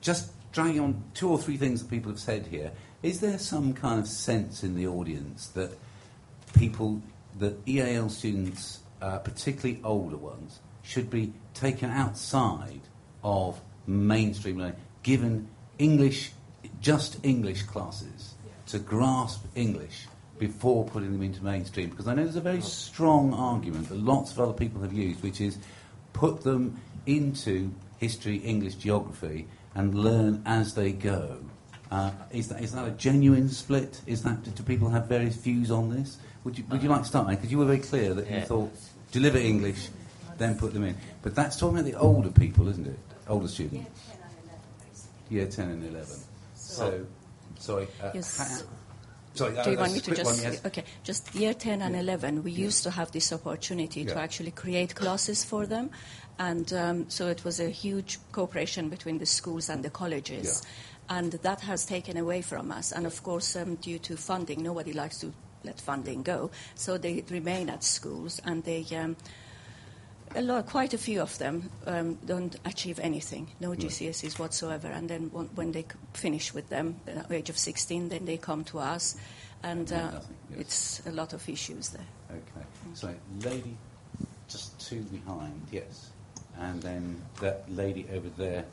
just 0.00 0.30
dragging 0.52 0.80
on 0.80 1.02
two 1.14 1.28
or 1.28 1.38
three 1.38 1.56
things 1.56 1.82
that 1.82 1.90
people 1.90 2.12
have 2.12 2.20
said 2.20 2.46
here, 2.46 2.72
is 3.02 3.20
there 3.20 3.38
some 3.38 3.74
kind 3.74 4.00
of 4.00 4.06
sense 4.06 4.62
in 4.62 4.76
the 4.76 4.86
audience 4.86 5.48
that 5.48 5.76
people, 6.56 7.02
that 7.38 7.56
EAL 7.68 8.08
students, 8.08 8.80
uh, 9.02 9.18
particularly 9.18 9.80
older 9.84 10.16
ones, 10.16 10.60
should 10.82 11.10
be 11.10 11.32
taken 11.54 11.90
outside 11.90 12.80
of 13.22 13.60
mainstream 13.86 14.58
learning, 14.58 14.76
given 15.02 15.48
English, 15.78 16.32
just 16.80 17.18
English 17.24 17.62
classes, 17.62 18.34
to 18.66 18.78
grasp 18.78 19.44
English 19.54 20.06
before 20.38 20.84
putting 20.84 21.12
them 21.12 21.22
into 21.22 21.42
mainstream? 21.42 21.88
Because 21.90 22.08
I 22.08 22.14
know 22.14 22.24
there's 22.24 22.36
a 22.36 22.40
very 22.40 22.60
strong 22.60 23.32
argument 23.34 23.88
that 23.88 23.98
lots 23.98 24.32
of 24.32 24.40
other 24.40 24.52
people 24.52 24.80
have 24.82 24.92
used, 24.92 25.22
which 25.22 25.40
is 25.40 25.58
put 26.12 26.42
them 26.42 26.80
into 27.06 27.72
history, 27.98 28.36
English, 28.36 28.74
geography, 28.74 29.46
and 29.74 29.94
learn 29.94 30.42
as 30.46 30.74
they 30.74 30.92
go. 30.92 31.38
Uh, 31.90 32.10
is, 32.32 32.48
that, 32.48 32.62
is 32.62 32.72
that 32.72 32.86
a 32.86 32.90
genuine 32.92 33.48
split? 33.48 34.00
Is 34.06 34.22
that, 34.22 34.54
do 34.54 34.62
people 34.62 34.88
have 34.88 35.06
various 35.06 35.36
views 35.36 35.70
on 35.70 35.90
this? 35.90 36.18
Would 36.44 36.58
you, 36.58 36.64
would 36.70 36.82
you 36.82 36.88
like 36.88 37.02
to 37.02 37.08
start, 37.08 37.26
mate? 37.26 37.36
Because 37.36 37.50
you 37.50 37.58
were 37.58 37.64
very 37.64 37.78
clear 37.78 38.14
that 38.14 38.26
you 38.28 38.36
Yeah. 38.36 38.44
thought 38.44 38.70
deliver 39.12 39.38
English, 39.38 39.88
then 40.38 40.58
put 40.58 40.74
them 40.74 40.84
in. 40.84 40.96
But 41.22 41.34
that's 41.34 41.56
talking 41.58 41.78
about 41.78 41.90
the 41.90 41.98
older 41.98 42.30
people, 42.30 42.68
isn't 42.68 42.86
it? 42.86 42.98
Older 43.28 43.48
students. 43.48 43.88
Year 45.30 45.46
10 45.46 45.70
and 45.70 45.84
11. 45.84 46.16
So, 46.54 47.06
sorry. 47.58 47.88
Uh, 48.02 48.10
Yes. 48.14 48.36
ha- 48.36 48.62
sorry, 49.34 49.56
uh, 49.56 49.64
Do 49.64 49.70
you 49.70 49.76
a 49.76 49.80
want 49.80 49.92
me 49.94 50.00
to 50.00 50.04
quick 50.04 50.16
just 50.18 50.42
one, 50.42 50.52
yes. 50.52 50.64
okay? 50.66 50.84
Just 51.02 51.34
year 51.34 51.54
ten 51.54 51.80
and 51.82 51.96
eleven, 51.96 52.42
we 52.42 52.50
used 52.52 52.82
to 52.82 52.90
have 52.90 53.10
this 53.12 53.32
opportunity 53.32 54.04
to 54.04 54.12
Yeah. 54.14 54.20
actually 54.20 54.50
create 54.50 54.94
classes 54.94 55.44
for 55.44 55.66
them, 55.66 55.90
and 56.38 56.72
um, 56.72 57.06
so 57.08 57.28
it 57.28 57.44
was 57.44 57.58
a 57.60 57.70
huge 57.70 58.18
cooperation 58.32 58.88
between 58.90 59.18
the 59.18 59.26
schools 59.26 59.68
and 59.70 59.82
the 59.82 59.90
colleges, 59.90 60.62
and 61.08 61.32
that 61.42 61.60
has 61.60 61.84
taken 61.86 62.16
away 62.16 62.42
from 62.42 62.70
us. 62.70 62.92
And 62.92 63.06
of 63.06 63.22
course, 63.22 63.56
um, 63.56 63.76
due 63.76 63.98
to 64.00 64.16
funding, 64.16 64.62
nobody 64.62 64.92
likes 64.92 65.18
to 65.20 65.32
let 65.64 65.80
funding 65.80 66.22
go, 66.22 66.50
so 66.74 66.98
they 66.98 67.24
remain 67.30 67.68
at 67.70 67.84
schools, 67.84 68.40
and 68.44 68.64
they. 68.64 68.84
Um, 68.94 69.16
a 70.36 70.42
lot, 70.42 70.66
quite 70.66 70.92
a 70.92 70.98
few 70.98 71.20
of 71.20 71.38
them 71.38 71.70
um, 71.86 72.18
don't 72.26 72.56
achieve 72.64 72.98
anything, 72.98 73.46
no 73.60 73.70
GCSEs 73.70 74.36
whatsoever. 74.36 74.88
And 74.88 75.08
then 75.08 75.30
when, 75.32 75.46
when 75.54 75.70
they 75.70 75.84
finish 76.12 76.52
with 76.52 76.68
them, 76.70 76.96
at 77.06 77.28
the 77.28 77.36
age 77.36 77.50
of 77.50 77.56
16, 77.56 78.08
then 78.08 78.24
they 78.24 78.36
come 78.36 78.64
to 78.64 78.80
us, 78.80 79.16
and 79.62 79.92
uh, 79.92 80.10
Nothing, 80.10 80.36
yes. 80.50 80.58
it's 80.60 81.02
a 81.06 81.12
lot 81.12 81.34
of 81.34 81.48
issues 81.48 81.90
there. 81.90 82.06
Okay. 82.32 82.66
So, 82.94 83.14
lady 83.44 83.76
just 84.48 84.78
two 84.80 85.02
behind, 85.02 85.60
yes. 85.70 86.10
And 86.58 86.82
then 86.82 87.22
that 87.40 87.64
lady 87.70 88.06
over 88.12 88.28
there. 88.36 88.64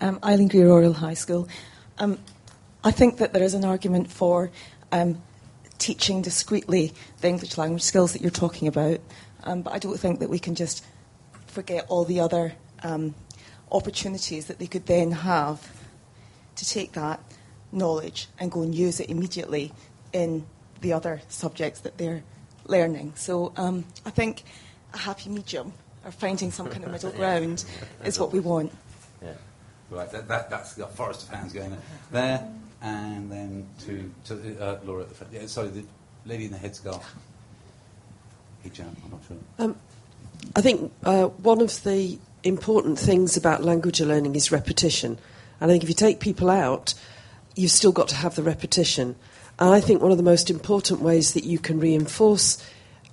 um, 0.00 0.18
Eileen 0.24 0.48
Greer 0.48 0.68
Royal 0.68 0.92
High 0.92 1.14
School. 1.14 1.48
Um, 1.98 2.18
I 2.82 2.90
think 2.90 3.18
that 3.18 3.32
there 3.32 3.42
is 3.42 3.54
an 3.54 3.64
argument 3.64 4.10
for 4.10 4.50
um, 4.92 5.20
teaching 5.80 6.22
discreetly 6.22 6.92
the 7.20 7.28
English 7.28 7.58
language 7.58 7.82
skills 7.82 8.12
that 8.12 8.22
you're 8.22 8.30
talking 8.30 8.68
about, 8.68 9.00
um, 9.42 9.62
but 9.62 9.72
I 9.72 9.78
don't 9.78 9.98
think 9.98 10.20
that 10.20 10.30
we 10.30 10.38
can 10.38 10.54
just 10.54 10.84
forget 11.46 11.86
all 11.88 12.04
the 12.04 12.20
other 12.20 12.52
um, 12.84 13.14
opportunities 13.72 14.46
that 14.46 14.58
they 14.58 14.66
could 14.66 14.86
then 14.86 15.10
have 15.10 15.68
to 16.56 16.68
take 16.68 16.92
that 16.92 17.20
knowledge 17.72 18.28
and 18.38 18.50
go 18.50 18.62
and 18.62 18.74
use 18.74 19.00
it 19.00 19.10
immediately 19.10 19.72
in 20.12 20.46
the 20.80 20.92
other 20.92 21.20
subjects 21.28 21.80
that 21.80 21.98
they're 21.98 22.22
learning. 22.66 23.12
So 23.16 23.52
um, 23.56 23.84
I 24.04 24.10
think 24.10 24.44
a 24.92 24.98
happy 24.98 25.30
medium 25.30 25.72
or 26.04 26.10
finding 26.10 26.50
some 26.50 26.68
kind 26.68 26.84
of 26.84 26.90
middle 26.90 27.10
ground 27.20 27.64
is 28.04 28.18
what 28.18 28.32
we 28.32 28.40
want. 28.40 28.72
Yeah. 29.22 29.32
Right, 29.90 30.10
that, 30.12 30.28
that, 30.28 30.50
that's 30.50 30.74
got 30.74 30.94
forest 30.94 31.24
of 31.24 31.34
hands 31.34 31.52
going 31.52 31.76
there. 32.12 32.48
And 32.82 33.30
then 33.30 33.66
to, 33.86 34.10
to 34.26 34.58
uh, 34.58 34.78
Laura 34.84 35.02
at 35.02 35.08
the 35.10 35.14
front. 35.14 35.32
Yeah, 35.32 35.46
sorry, 35.46 35.68
the 35.68 35.84
lady 36.24 36.46
in 36.46 36.52
the 36.52 36.58
headscarf. 36.58 37.02
Hijab, 38.64 38.94
I'm 39.04 39.10
not 39.10 39.20
sure. 39.26 39.36
Um, 39.58 39.76
I 40.56 40.60
think 40.60 40.92
uh, 41.04 41.26
one 41.26 41.60
of 41.60 41.82
the 41.84 42.18
important 42.42 42.98
things 42.98 43.36
about 43.36 43.62
language 43.62 44.00
learning 44.00 44.34
is 44.34 44.50
repetition. 44.50 45.18
And 45.60 45.70
I 45.70 45.74
think 45.74 45.82
if 45.82 45.88
you 45.88 45.94
take 45.94 46.20
people 46.20 46.48
out, 46.48 46.94
you've 47.54 47.70
still 47.70 47.92
got 47.92 48.08
to 48.08 48.16
have 48.16 48.34
the 48.34 48.42
repetition. 48.42 49.16
And 49.58 49.74
I 49.74 49.80
think 49.80 50.00
one 50.00 50.10
of 50.10 50.16
the 50.16 50.22
most 50.22 50.50
important 50.50 51.00
ways 51.00 51.34
that 51.34 51.44
you 51.44 51.58
can 51.58 51.80
reinforce 51.80 52.64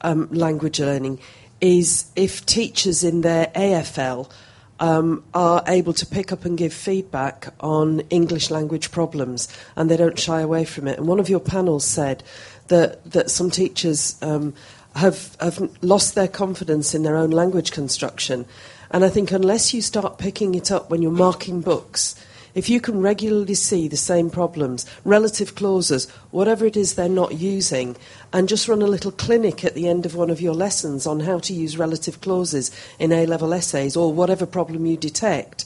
um, 0.02 0.30
language 0.32 0.80
learning 0.80 1.20
is 1.60 2.06
if 2.16 2.46
teachers 2.46 3.04
in 3.04 3.22
their 3.22 3.48
AFL 3.48 4.32
um, 4.80 5.24
are 5.34 5.64
able 5.68 5.94
to 5.94 6.06
pick 6.06 6.32
up 6.32 6.46
and 6.46 6.58
give 6.58 6.74
feedback 6.74 7.54
on 7.60 8.02
English 8.10 8.52
language 8.52 8.92
problems 8.92 9.48
and 9.76 9.90
they 9.90 9.98
don't 9.98 10.20
shy 10.20 10.42
away 10.42 10.66
from 10.66 10.88
it. 10.88 10.98
And 10.98 11.08
one 11.08 11.20
of 11.20 11.30
your 11.30 11.40
panels 11.40 11.86
said 11.86 12.24
that, 12.68 13.04
that 13.12 13.30
some 13.30 13.50
teachers 13.50 14.18
um, 14.22 14.54
have, 14.96 15.36
have 15.40 15.70
lost 15.82 16.16
their 16.16 16.28
confidence 16.28 16.94
in 16.94 17.04
their 17.04 17.18
own 17.18 17.32
language 17.32 17.72
construction. 17.72 18.46
And 18.92 19.04
I 19.04 19.10
think 19.10 19.32
unless 19.32 19.74
you 19.74 19.82
start 19.82 20.18
picking 20.18 20.56
it 20.56 20.72
up 20.72 20.90
when 20.90 21.02
you're 21.02 21.12
marking 21.12 21.62
books, 21.62 22.16
if 22.58 22.70
you 22.70 22.82
can 22.82 23.02
regularly 23.02 23.54
see 23.54 23.88
the 23.88 23.96
same 23.96 24.30
problems, 24.30 24.86
relative 25.06 25.54
clauses, 25.54 26.10
whatever 26.32 26.66
it 26.66 26.76
is 26.76 26.96
they're 26.96 27.08
not 27.08 27.36
using, 27.36 27.96
and 28.34 28.50
just 28.50 28.68
run 28.68 28.82
a 28.82 28.88
little 28.88 29.12
clinic 29.12 29.64
at 29.64 29.76
the 29.76 29.88
end 29.88 30.06
of 30.06 30.16
one 30.16 30.30
of 30.30 30.42
your 30.42 30.54
lessons 30.54 31.06
on 31.06 31.20
how 31.20 31.38
to 31.40 31.54
use 31.54 31.78
relative 31.78 32.20
clauses 32.22 32.72
in 32.98 33.12
A 33.12 33.26
level 33.28 33.54
essays 33.54 33.96
or 33.96 34.12
whatever 34.12 34.46
problem 34.46 34.86
you 34.86 34.98
detect, 34.98 35.66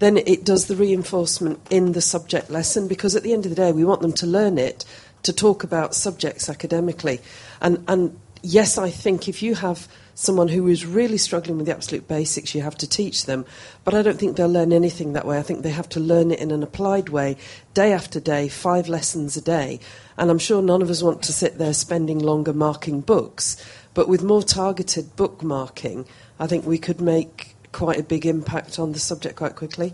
then 0.00 0.16
it 0.16 0.44
does 0.44 0.66
the 0.66 0.74
reinforcement 0.74 1.60
in 1.70 1.92
the 1.92 2.00
subject 2.00 2.50
lesson 2.50 2.88
because 2.88 3.14
at 3.14 3.22
the 3.22 3.32
end 3.32 3.46
of 3.46 3.50
the 3.50 3.56
day, 3.56 3.70
we 3.70 3.84
want 3.84 4.00
them 4.00 4.12
to 4.12 4.26
learn 4.26 4.58
it 4.58 4.84
to 5.22 5.32
talk 5.32 5.62
about 5.62 5.94
subjects 5.94 6.48
academically. 6.48 7.20
And, 7.60 7.84
and 7.86 8.18
yes, 8.42 8.78
I 8.78 8.90
think 8.90 9.28
if 9.28 9.42
you 9.42 9.54
have 9.54 9.86
someone 10.14 10.48
who 10.48 10.66
is 10.68 10.86
really 10.86 11.18
struggling 11.18 11.56
with 11.56 11.66
the 11.66 11.74
absolute 11.74 12.06
basics, 12.08 12.54
you 12.54 12.62
have 12.62 12.76
to 12.78 12.88
teach 12.88 13.26
them. 13.26 13.44
But 13.84 13.94
I 13.94 14.02
don't 14.02 14.18
think 14.18 14.36
they'll 14.36 14.48
learn 14.48 14.72
anything 14.72 15.12
that 15.12 15.26
way. 15.26 15.38
I 15.38 15.42
think 15.42 15.62
they 15.62 15.70
have 15.70 15.88
to 15.90 16.00
learn 16.00 16.30
it 16.30 16.40
in 16.40 16.50
an 16.50 16.62
applied 16.62 17.08
way, 17.08 17.36
day 17.74 17.92
after 17.92 18.20
day, 18.20 18.48
five 18.48 18.88
lessons 18.88 19.36
a 19.36 19.40
day. 19.40 19.80
And 20.16 20.30
I'm 20.30 20.38
sure 20.38 20.62
none 20.62 20.82
of 20.82 20.90
us 20.90 21.02
want 21.02 21.22
to 21.22 21.32
sit 21.32 21.58
there 21.58 21.72
spending 21.72 22.18
longer 22.18 22.52
marking 22.52 23.00
books. 23.00 23.56
But 23.94 24.08
with 24.08 24.22
more 24.22 24.42
targeted 24.42 25.16
bookmarking, 25.16 26.06
I 26.38 26.46
think 26.46 26.66
we 26.66 26.78
could 26.78 27.00
make 27.00 27.54
quite 27.72 27.98
a 27.98 28.02
big 28.02 28.26
impact 28.26 28.78
on 28.78 28.92
the 28.92 28.98
subject 28.98 29.36
quite 29.36 29.56
quickly. 29.56 29.92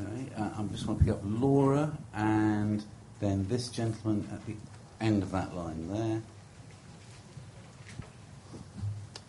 Okay, 0.00 0.26
uh, 0.36 0.50
I'm 0.56 0.70
just 0.70 0.86
going 0.86 0.98
to 0.98 1.04
pick 1.04 1.14
up 1.14 1.20
Laura 1.24 1.96
and 2.14 2.84
then 3.20 3.46
this 3.48 3.68
gentleman 3.68 4.28
at 4.32 4.44
the 4.46 4.54
end 5.00 5.22
of 5.22 5.30
that 5.32 5.54
line 5.54 5.88
there. 5.92 6.22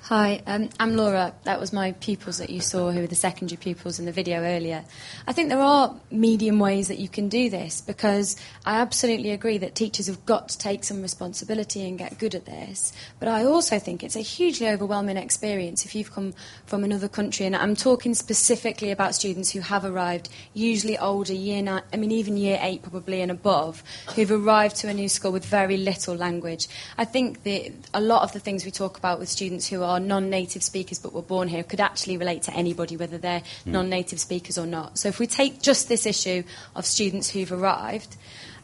Hi, 0.10 0.44
um, 0.46 0.70
I'm 0.80 0.96
Laura. 0.96 1.34
That 1.46 1.60
was 1.60 1.74
my 1.74 1.94
pupils 1.94 2.38
that 2.38 2.52
you 2.52 2.60
saw, 2.60 2.92
who 2.92 3.02
were 3.02 3.08
the 3.08 3.16
secondary 3.16 3.58
pupils 3.58 3.98
in 3.98 4.06
the 4.06 4.12
video 4.12 4.44
earlier. 4.44 4.86
I 5.26 5.34
think 5.34 5.50
there 5.50 5.60
are 5.60 6.00
medium 6.12 6.60
ways 6.60 6.90
that 6.90 7.00
you 7.00 7.10
can 7.10 7.28
do 7.28 7.50
this 7.50 7.82
because 7.82 8.36
I 8.68 8.82
absolutely 8.82 9.32
agree 9.32 9.58
that 9.58 9.74
teachers 9.74 10.06
have 10.06 10.24
got 10.28 10.50
to 10.50 10.60
take 10.60 10.84
some 10.84 11.02
responsibility 11.02 11.88
and 11.88 11.98
get 11.98 12.20
good 12.20 12.36
at 12.36 12.46
this. 12.46 12.94
But 13.20 13.30
I 13.30 13.46
also 13.46 13.80
think 13.80 14.04
it's 14.04 14.16
a 14.16 14.20
hugely 14.20 14.70
overwhelming 14.70 15.18
experience 15.18 15.86
if 15.86 15.96
you've 15.96 16.14
come 16.14 16.36
from 16.68 16.84
another 16.84 17.08
country, 17.10 17.48
and 17.48 17.56
I'm 17.56 17.76
talking 17.76 18.14
specifically 18.14 18.92
about 18.92 19.16
students 19.16 19.54
who 19.54 19.62
have 19.62 19.86
arrived, 19.86 20.30
usually 20.54 21.00
older, 21.00 21.34
year 21.34 21.64
nine, 21.64 21.82
I 21.92 21.98
mean, 21.98 22.12
even 22.12 22.38
year 22.38 22.60
eight 22.62 22.84
probably 22.84 23.22
and 23.22 23.32
above, 23.32 23.82
who've 24.14 24.30
arrived 24.30 24.76
to 24.76 24.88
a 24.88 24.94
new 24.94 25.10
school 25.10 25.32
with 25.32 25.46
very 25.46 25.78
little 25.78 26.14
language. 26.14 26.68
I 26.96 27.06
think 27.06 27.42
the, 27.42 27.74
a 27.92 28.02
lot 28.02 28.22
of 28.22 28.34
the 28.34 28.40
things 28.40 28.66
we 28.66 28.70
talk 28.70 29.00
about 29.00 29.18
with 29.18 29.30
students 29.30 29.68
who 29.68 29.82
are 29.82 29.95
non 30.00 30.30
native 30.30 30.64
speakers 30.64 31.00
but 31.00 31.14
were 31.14 31.22
born 31.22 31.48
here 31.48 31.64
could 31.64 31.80
actually 31.80 32.18
relate 32.18 32.44
to 32.44 32.54
anybody, 32.54 32.98
whether 32.98 33.18
they're 33.18 33.42
Mm. 33.66 33.72
non 33.72 33.90
native 33.90 34.20
speakers 34.20 34.58
or 34.58 34.66
not. 34.66 34.98
So 34.98 35.08
if 35.10 35.20
we 35.20 35.28
take 35.28 35.62
just 35.62 35.88
this 35.88 36.06
issue 36.06 36.44
of 36.76 36.86
students 36.86 37.30
who've 37.30 37.52
arrived, 37.52 38.16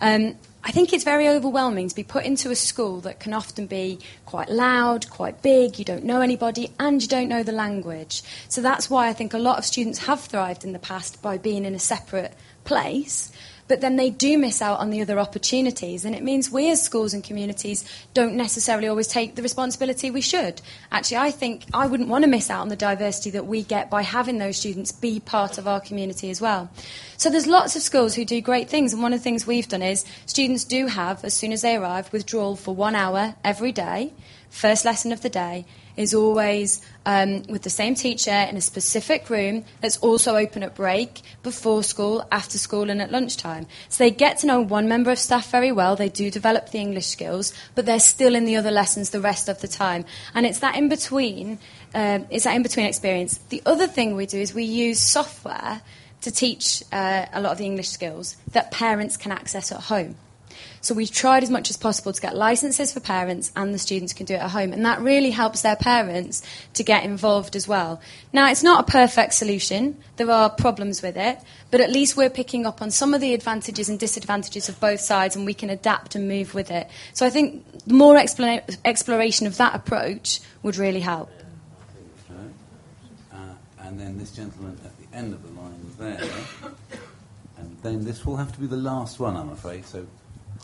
um, 0.02 0.36
I 0.64 0.72
think 0.72 0.94
it's 0.94 1.04
very 1.04 1.28
overwhelming 1.28 1.90
to 1.90 1.96
be 1.96 2.04
put 2.04 2.24
into 2.24 2.52
a 2.52 2.56
school 2.56 3.02
that 3.02 3.20
can 3.20 3.34
often 3.34 3.66
be 3.66 3.98
quite 4.28 4.50
loud, 4.50 5.10
quite 5.10 5.42
big, 5.42 5.80
you 5.80 5.86
don't 5.86 6.04
know 6.06 6.22
anybody, 6.22 6.72
and 6.80 7.02
you 7.02 7.08
don't 7.08 7.28
know 7.28 7.42
the 7.42 7.52
language. 7.52 8.22
So 8.48 8.62
that's 8.62 8.88
why 8.90 9.08
I 9.08 9.14
think 9.14 9.34
a 9.34 9.40
lot 9.40 9.58
of 9.58 9.66
students 9.66 10.00
have 10.00 10.22
thrived 10.22 10.64
in 10.64 10.72
the 10.74 10.80
past 10.80 11.22
by 11.22 11.38
being 11.38 11.66
in 11.66 11.74
a 11.74 11.80
separate 11.80 12.34
place. 12.64 13.32
But 13.72 13.80
then 13.80 13.96
they 13.96 14.10
do 14.10 14.38
miss 14.38 14.62
out 14.62 14.80
on 14.80 14.90
the 14.90 15.02
other 15.02 15.18
opportunities, 15.18 16.04
and 16.04 16.14
it 16.14 16.24
means 16.24 16.52
we 16.52 16.70
as 16.72 16.82
schools 16.82 17.14
and 17.14 17.24
communities 17.24 17.86
don't 18.14 18.36
necessarily 18.36 18.90
always 18.90 19.08
take 19.08 19.36
the 19.36 19.42
responsibility 19.42 20.12
we 20.12 20.20
should. 20.20 20.62
Actually, 20.92 21.16
I 21.16 21.32
think 21.32 21.64
I 21.74 21.88
wouldn't 21.88 22.10
want 22.10 22.26
to 22.26 22.30
miss 22.30 22.50
out 22.50 22.60
on 22.60 22.68
the 22.68 22.76
diversity 22.76 23.30
that 23.30 23.48
we 23.48 23.64
get 23.64 23.90
by 23.90 24.02
having 24.02 24.40
those 24.40 24.58
students 24.58 24.92
be 24.92 25.22
part 25.22 25.58
of 25.58 25.70
our 25.70 25.80
community 25.80 26.30
as 26.30 26.42
well. 26.42 26.70
So 27.16 27.30
there's 27.30 27.48
lots 27.48 27.78
of 27.78 27.82
schools 27.82 28.14
who 28.14 28.26
do 28.26 28.42
great 28.42 28.70
things, 28.70 28.92
and 28.92 29.02
one 29.02 29.14
of 29.14 29.20
the 29.22 29.24
things 29.24 29.48
we've 29.48 29.70
done 29.70 29.84
is 29.84 30.04
students 30.26 30.66
do 30.66 30.88
have, 30.88 31.24
as 31.24 31.34
soon 31.34 31.54
as 31.54 31.62
they 31.62 31.78
arrive, 31.78 32.12
withdrawal 32.12 32.58
for 32.58 32.76
one 32.76 32.94
hour 32.94 33.36
every 33.42 33.72
day. 33.72 34.12
First 34.52 34.84
lesson 34.84 35.14
of 35.14 35.22
the 35.22 35.30
day 35.30 35.66
is 35.96 36.14
always 36.14 36.82
um, 37.06 37.44
with 37.44 37.64
the 37.64 37.70
same 37.70 37.96
teacher 37.96 38.32
in 38.50 38.58
a 38.58 38.62
specific 38.62 39.30
room 39.30 39.64
that's 39.80 39.98
also 39.98 40.36
open 40.36 40.62
at 40.62 40.76
break, 40.76 41.22
before 41.42 41.84
school, 41.84 42.28
after 42.34 42.58
school, 42.58 42.90
and 42.90 43.02
at 43.02 43.12
lunchtime. 43.12 43.66
So 43.88 44.04
they 44.04 44.12
get 44.12 44.40
to 44.40 44.48
know 44.48 44.60
one 44.60 44.90
member 44.90 45.10
of 45.10 45.20
staff 45.20 45.50
very 45.50 45.72
well. 45.72 45.96
They 45.96 46.10
do 46.10 46.30
develop 46.30 46.70
the 46.70 46.80
English 46.80 47.08
skills, 47.08 47.54
but 47.76 47.86
they're 47.86 48.00
still 48.02 48.36
in 48.36 48.44
the 48.44 48.58
other 48.58 48.72
lessons 48.72 49.10
the 49.10 49.22
rest 49.22 49.48
of 49.48 49.62
the 49.62 49.70
time. 49.70 50.04
And 50.36 50.46
it's 50.46 50.60
that 50.60 50.76
in 50.76 50.90
between. 50.90 51.58
Um, 51.96 52.28
it's 52.30 52.44
that 52.44 52.56
in 52.56 52.62
between 52.62 52.88
experience. 52.88 53.38
The 53.50 53.64
other 53.66 53.88
thing 53.88 54.18
we 54.18 54.26
do 54.26 54.38
is 54.38 54.54
we 54.54 54.66
use 54.66 55.00
software 55.00 55.82
to 56.22 56.32
teach 56.32 56.84
uh, 56.92 57.26
a 57.32 57.40
lot 57.40 57.54
of 57.54 57.58
the 57.58 57.66
English 57.66 57.90
skills 57.90 58.36
that 58.52 58.70
parents 58.70 59.16
can 59.16 59.32
access 59.32 59.72
at 59.72 59.80
home. 59.80 60.18
So 60.82 60.96
we've 60.96 61.12
tried 61.12 61.44
as 61.44 61.50
much 61.50 61.70
as 61.70 61.78
possible 61.78 62.12
to 62.12 62.20
get 62.20 62.36
licenses 62.36 62.92
for 62.92 63.00
parents 63.00 63.52
and 63.56 63.74
the 63.74 63.78
students 63.78 64.14
can 64.14 64.26
do 64.26 64.34
it 64.34 64.42
at 64.42 64.50
home. 64.50 64.74
And 64.74 64.84
that 64.86 65.00
really 65.00 65.30
helps 65.30 65.62
their 65.62 65.76
parents 65.76 66.42
to 66.74 66.84
get 66.84 67.04
involved 67.04 67.56
as 67.56 67.68
well. 67.68 68.02
Now, 68.34 68.50
it's 68.50 68.64
not 68.64 68.88
a 68.88 68.92
perfect 68.92 69.36
solution. 69.36 69.98
There 70.18 70.32
are 70.32 70.50
problems 70.50 71.04
with 71.04 71.18
it. 71.18 71.38
But 71.70 71.82
at 71.82 71.92
least 71.92 72.18
we're 72.18 72.32
picking 72.32 72.66
up 72.66 72.82
on 72.82 72.90
some 72.90 73.14
of 73.14 73.22
the 73.22 73.34
advantages 73.34 73.90
and 73.90 74.00
disadvantages 74.00 74.70
of 74.70 74.80
both 74.80 75.00
sides 75.00 75.36
and 75.36 75.46
we 75.46 75.54
can 75.54 75.70
adapt 75.70 76.16
and 76.16 76.28
move 76.28 76.56
with 76.56 76.72
it. 76.72 76.90
So 77.14 77.26
I 77.26 77.30
think 77.30 77.64
more 77.88 78.16
explora- 78.16 78.78
exploration 78.84 79.46
of 79.46 79.58
that 79.58 79.76
approach 79.76 80.40
would 80.64 80.78
really 80.78 81.00
help. 81.00 81.30
Uh, 83.32 83.36
and 83.80 84.00
then 84.00 84.18
this 84.18 84.32
gentleman 84.32 84.78
at 84.84 84.92
the 84.98 85.16
end 85.16 85.34
of 85.34 85.44
the 85.44 85.62
line 85.62 85.72
there. 86.02 86.20
And 87.58 87.78
then 87.84 88.04
this 88.04 88.26
will 88.26 88.38
have 88.38 88.52
to 88.54 88.60
be 88.60 88.66
the 88.66 88.76
last 88.76 89.20
one, 89.20 89.38
I'm 89.38 89.52
afraid, 89.52 89.86
so 89.86 90.06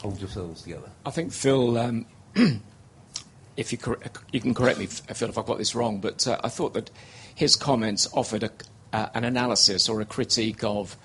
hold 0.01 0.19
yourselves 0.19 0.61
together. 0.61 0.89
I 1.05 1.11
think 1.11 1.31
Phil, 1.31 1.77
um, 1.77 2.05
if 3.57 3.71
you, 3.71 3.77
cor- 3.77 3.99
you 4.31 4.39
can 4.39 4.53
correct 4.53 4.79
me, 4.79 4.85
Phil, 4.85 5.29
if 5.29 5.37
I've 5.37 5.45
got 5.45 5.57
this 5.57 5.75
wrong, 5.75 5.99
but 5.99 6.27
uh, 6.27 6.39
I 6.43 6.49
thought 6.49 6.73
that 6.73 6.89
his 7.33 7.55
comments 7.55 8.07
offered 8.13 8.43
a, 8.43 8.51
uh, 8.93 9.09
an 9.13 9.23
analysis 9.23 9.89
or 9.89 10.01
a 10.01 10.05
critique 10.05 10.63
of 10.63 10.97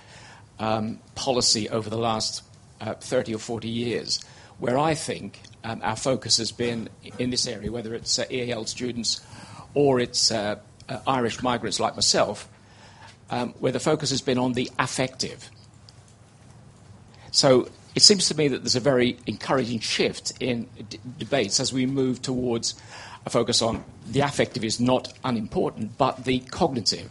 um, 0.58 0.98
policy 1.14 1.68
over 1.68 1.90
the 1.90 1.98
last 1.98 2.42
uh, 2.80 2.94
30 2.94 3.34
or 3.34 3.38
40 3.38 3.68
years, 3.68 4.22
where 4.58 4.78
I 4.78 4.94
think 4.94 5.40
um, 5.64 5.80
our 5.82 5.96
focus 5.96 6.38
has 6.38 6.52
been 6.52 6.88
in 7.18 7.30
this 7.30 7.46
area, 7.46 7.70
whether 7.70 7.94
it's 7.94 8.18
uh, 8.18 8.24
EAL 8.30 8.66
students 8.66 9.20
or 9.74 10.00
it's 10.00 10.30
uh, 10.30 10.56
uh, 10.88 10.98
Irish 11.06 11.42
migrants 11.42 11.80
like 11.80 11.94
myself, 11.94 12.48
um, 13.30 13.54
where 13.60 13.72
the 13.72 13.80
focus 13.80 14.10
has 14.10 14.20
been 14.20 14.38
on 14.38 14.52
the 14.52 14.70
affective. 14.78 15.50
So 17.30 17.68
it 17.94 18.02
seems 18.02 18.28
to 18.28 18.36
me 18.36 18.48
that 18.48 18.62
there's 18.62 18.76
a 18.76 18.80
very 18.80 19.18
encouraging 19.26 19.80
shift 19.80 20.32
in 20.40 20.68
d- 20.88 20.98
debates 21.18 21.60
as 21.60 21.72
we 21.72 21.86
move 21.86 22.22
towards 22.22 22.74
a 23.26 23.30
focus 23.30 23.62
on 23.62 23.84
the 24.06 24.20
affective 24.20 24.64
is 24.64 24.80
not 24.80 25.12
unimportant, 25.24 25.96
but 25.98 26.24
the 26.24 26.40
cognitive. 26.40 27.10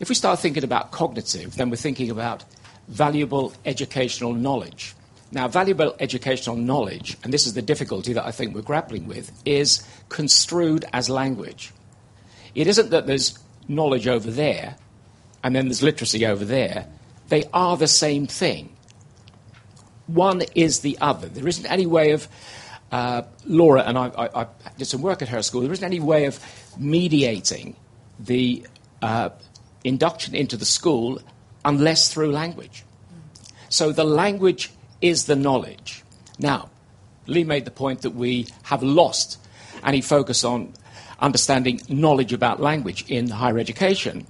If 0.00 0.08
we 0.08 0.14
start 0.14 0.38
thinking 0.38 0.64
about 0.64 0.92
cognitive, 0.92 1.56
then 1.56 1.70
we're 1.70 1.76
thinking 1.76 2.10
about 2.10 2.44
valuable 2.88 3.52
educational 3.64 4.32
knowledge. 4.32 4.94
Now, 5.32 5.48
valuable 5.48 5.94
educational 5.98 6.56
knowledge, 6.56 7.16
and 7.22 7.32
this 7.32 7.46
is 7.46 7.54
the 7.54 7.62
difficulty 7.62 8.12
that 8.12 8.24
I 8.24 8.30
think 8.30 8.54
we're 8.54 8.62
grappling 8.62 9.06
with, 9.06 9.30
is 9.44 9.82
construed 10.08 10.84
as 10.92 11.10
language. 11.10 11.72
It 12.54 12.66
isn't 12.66 12.90
that 12.90 13.06
there's 13.06 13.38
knowledge 13.66 14.06
over 14.06 14.30
there 14.30 14.76
and 15.44 15.54
then 15.54 15.66
there's 15.66 15.82
literacy 15.82 16.24
over 16.24 16.44
there. 16.44 16.86
They 17.28 17.44
are 17.52 17.76
the 17.76 17.88
same 17.88 18.26
thing 18.26 18.74
one 20.08 20.42
is 20.54 20.80
the 20.80 20.98
other. 21.00 21.28
There 21.28 21.46
isn't 21.46 21.66
any 21.66 21.86
way 21.86 22.12
of, 22.12 22.28
uh, 22.90 23.22
Laura 23.44 23.82
and 23.82 23.96
I, 23.96 24.08
I, 24.08 24.42
I, 24.42 24.46
did 24.76 24.86
some 24.86 25.02
work 25.02 25.22
at 25.22 25.28
her 25.28 25.42
school, 25.42 25.60
there 25.60 25.72
isn't 25.72 25.84
any 25.84 26.00
way 26.00 26.24
of 26.24 26.40
mediating 26.78 27.76
the 28.18 28.66
uh, 29.02 29.30
induction 29.84 30.34
into 30.34 30.56
the 30.56 30.64
school 30.64 31.20
unless 31.64 32.12
through 32.12 32.32
language. 32.32 32.84
So 33.68 33.92
the 33.92 34.04
language 34.04 34.72
is 35.00 35.26
the 35.26 35.36
knowledge. 35.36 36.02
Now, 36.38 36.70
Lee 37.26 37.44
made 37.44 37.66
the 37.66 37.70
point 37.70 38.02
that 38.02 38.14
we 38.14 38.46
have 38.64 38.82
lost 38.82 39.38
any 39.84 40.00
focus 40.00 40.44
on 40.44 40.72
understanding 41.20 41.80
knowledge 41.88 42.32
about 42.32 42.60
language 42.60 43.04
in 43.08 43.28
higher 43.28 43.58
education. 43.58 44.26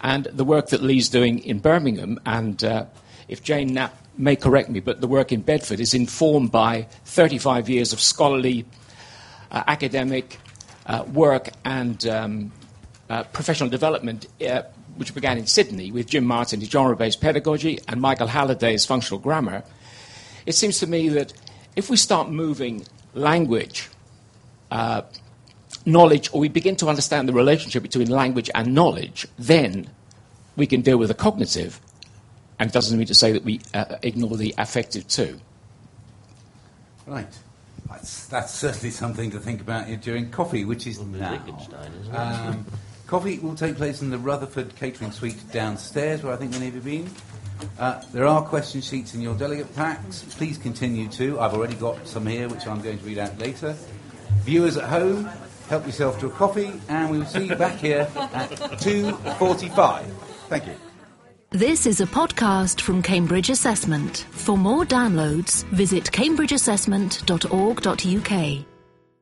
And 0.00 0.24
the 0.24 0.44
work 0.44 0.68
that 0.68 0.82
Lee's 0.82 1.08
doing 1.08 1.40
in 1.40 1.58
Birmingham, 1.58 2.18
and 2.24 2.62
uh, 2.64 2.86
if 3.28 3.42
Jane 3.42 3.74
Knapp 3.74 3.94
may 4.20 4.36
correct 4.36 4.68
me, 4.68 4.80
but 4.80 5.00
the 5.00 5.06
work 5.06 5.32
in 5.32 5.40
Bedford 5.40 5.80
is 5.80 5.94
informed 5.94 6.52
by 6.52 6.86
35 7.06 7.68
years 7.68 7.92
of 7.92 8.00
scholarly, 8.00 8.66
uh, 9.50 9.64
academic 9.66 10.38
uh, 10.86 11.04
work 11.12 11.48
and 11.64 12.06
um, 12.06 12.52
uh, 13.08 13.24
professional 13.24 13.70
development, 13.70 14.26
uh, 14.46 14.62
which 14.96 15.14
began 15.14 15.38
in 15.38 15.46
Sydney 15.46 15.90
with 15.90 16.06
Jim 16.06 16.24
Martin, 16.24 16.60
his 16.60 16.68
genre 16.68 16.96
based 16.96 17.20
pedagogy, 17.20 17.80
and 17.88 18.00
Michael 18.00 18.28
Halliday's 18.28 18.84
functional 18.84 19.18
grammar. 19.18 19.64
It 20.46 20.54
seems 20.54 20.78
to 20.80 20.86
me 20.86 21.08
that 21.10 21.32
if 21.74 21.88
we 21.88 21.96
start 21.96 22.30
moving 22.30 22.84
language, 23.14 23.88
uh, 24.70 25.02
knowledge, 25.86 26.28
or 26.32 26.40
we 26.40 26.48
begin 26.48 26.76
to 26.76 26.88
understand 26.88 27.28
the 27.28 27.32
relationship 27.32 27.82
between 27.82 28.10
language 28.10 28.50
and 28.54 28.74
knowledge, 28.74 29.26
then 29.38 29.88
we 30.56 30.66
can 30.66 30.82
deal 30.82 30.98
with 30.98 31.08
the 31.08 31.14
cognitive 31.14 31.80
and 32.60 32.68
it 32.68 32.72
doesn't 32.74 32.96
mean 32.96 33.06
to 33.06 33.14
say 33.14 33.32
that 33.32 33.42
we 33.42 33.58
uh, 33.72 33.96
ignore 34.02 34.36
the 34.36 34.54
affective 34.58 35.08
too. 35.08 35.40
Right. 37.06 37.26
That's, 37.88 38.26
that's 38.26 38.52
certainly 38.52 38.90
something 38.90 39.30
to 39.30 39.40
think 39.40 39.62
about 39.62 39.88
during 40.02 40.30
coffee, 40.30 40.66
which 40.66 40.86
is 40.86 41.00
now. 41.00 41.42
Um, 42.12 42.66
coffee 43.06 43.38
will 43.38 43.56
take 43.56 43.76
place 43.76 44.02
in 44.02 44.10
the 44.10 44.18
Rutherford 44.18 44.76
Catering 44.76 45.10
Suite 45.10 45.42
downstairs, 45.50 46.22
where 46.22 46.34
I 46.34 46.36
think 46.36 46.52
many 46.52 46.68
of 46.68 46.74
you 46.74 46.80
have 46.80 46.84
been. 46.84 47.68
Uh, 47.78 48.02
there 48.12 48.26
are 48.26 48.42
question 48.42 48.82
sheets 48.82 49.14
in 49.14 49.22
your 49.22 49.34
delegate 49.34 49.74
packs. 49.74 50.22
Please 50.36 50.58
continue 50.58 51.08
to. 51.08 51.40
I've 51.40 51.54
already 51.54 51.74
got 51.74 52.06
some 52.06 52.26
here, 52.26 52.48
which 52.48 52.66
I'm 52.66 52.82
going 52.82 52.98
to 52.98 53.04
read 53.04 53.18
out 53.18 53.38
later. 53.38 53.74
Viewers 54.42 54.76
at 54.76 54.84
home, 54.84 55.24
help 55.70 55.86
yourself 55.86 56.20
to 56.20 56.26
a 56.26 56.30
coffee, 56.30 56.72
and 56.88 57.10
we 57.10 57.18
will 57.18 57.26
see 57.26 57.46
you 57.46 57.56
back 57.56 57.78
here 57.78 58.06
at 58.16 58.50
2.45. 58.50 60.04
Thank 60.48 60.66
you. 60.66 60.89
This 61.52 61.84
is 61.84 62.00
a 62.00 62.06
podcast 62.06 62.80
from 62.80 63.02
Cambridge 63.02 63.50
Assessment. 63.50 64.24
For 64.30 64.56
more 64.56 64.84
downloads, 64.84 65.64
visit 65.70 66.04
cambridgeassessment.org.uk. 66.04 68.69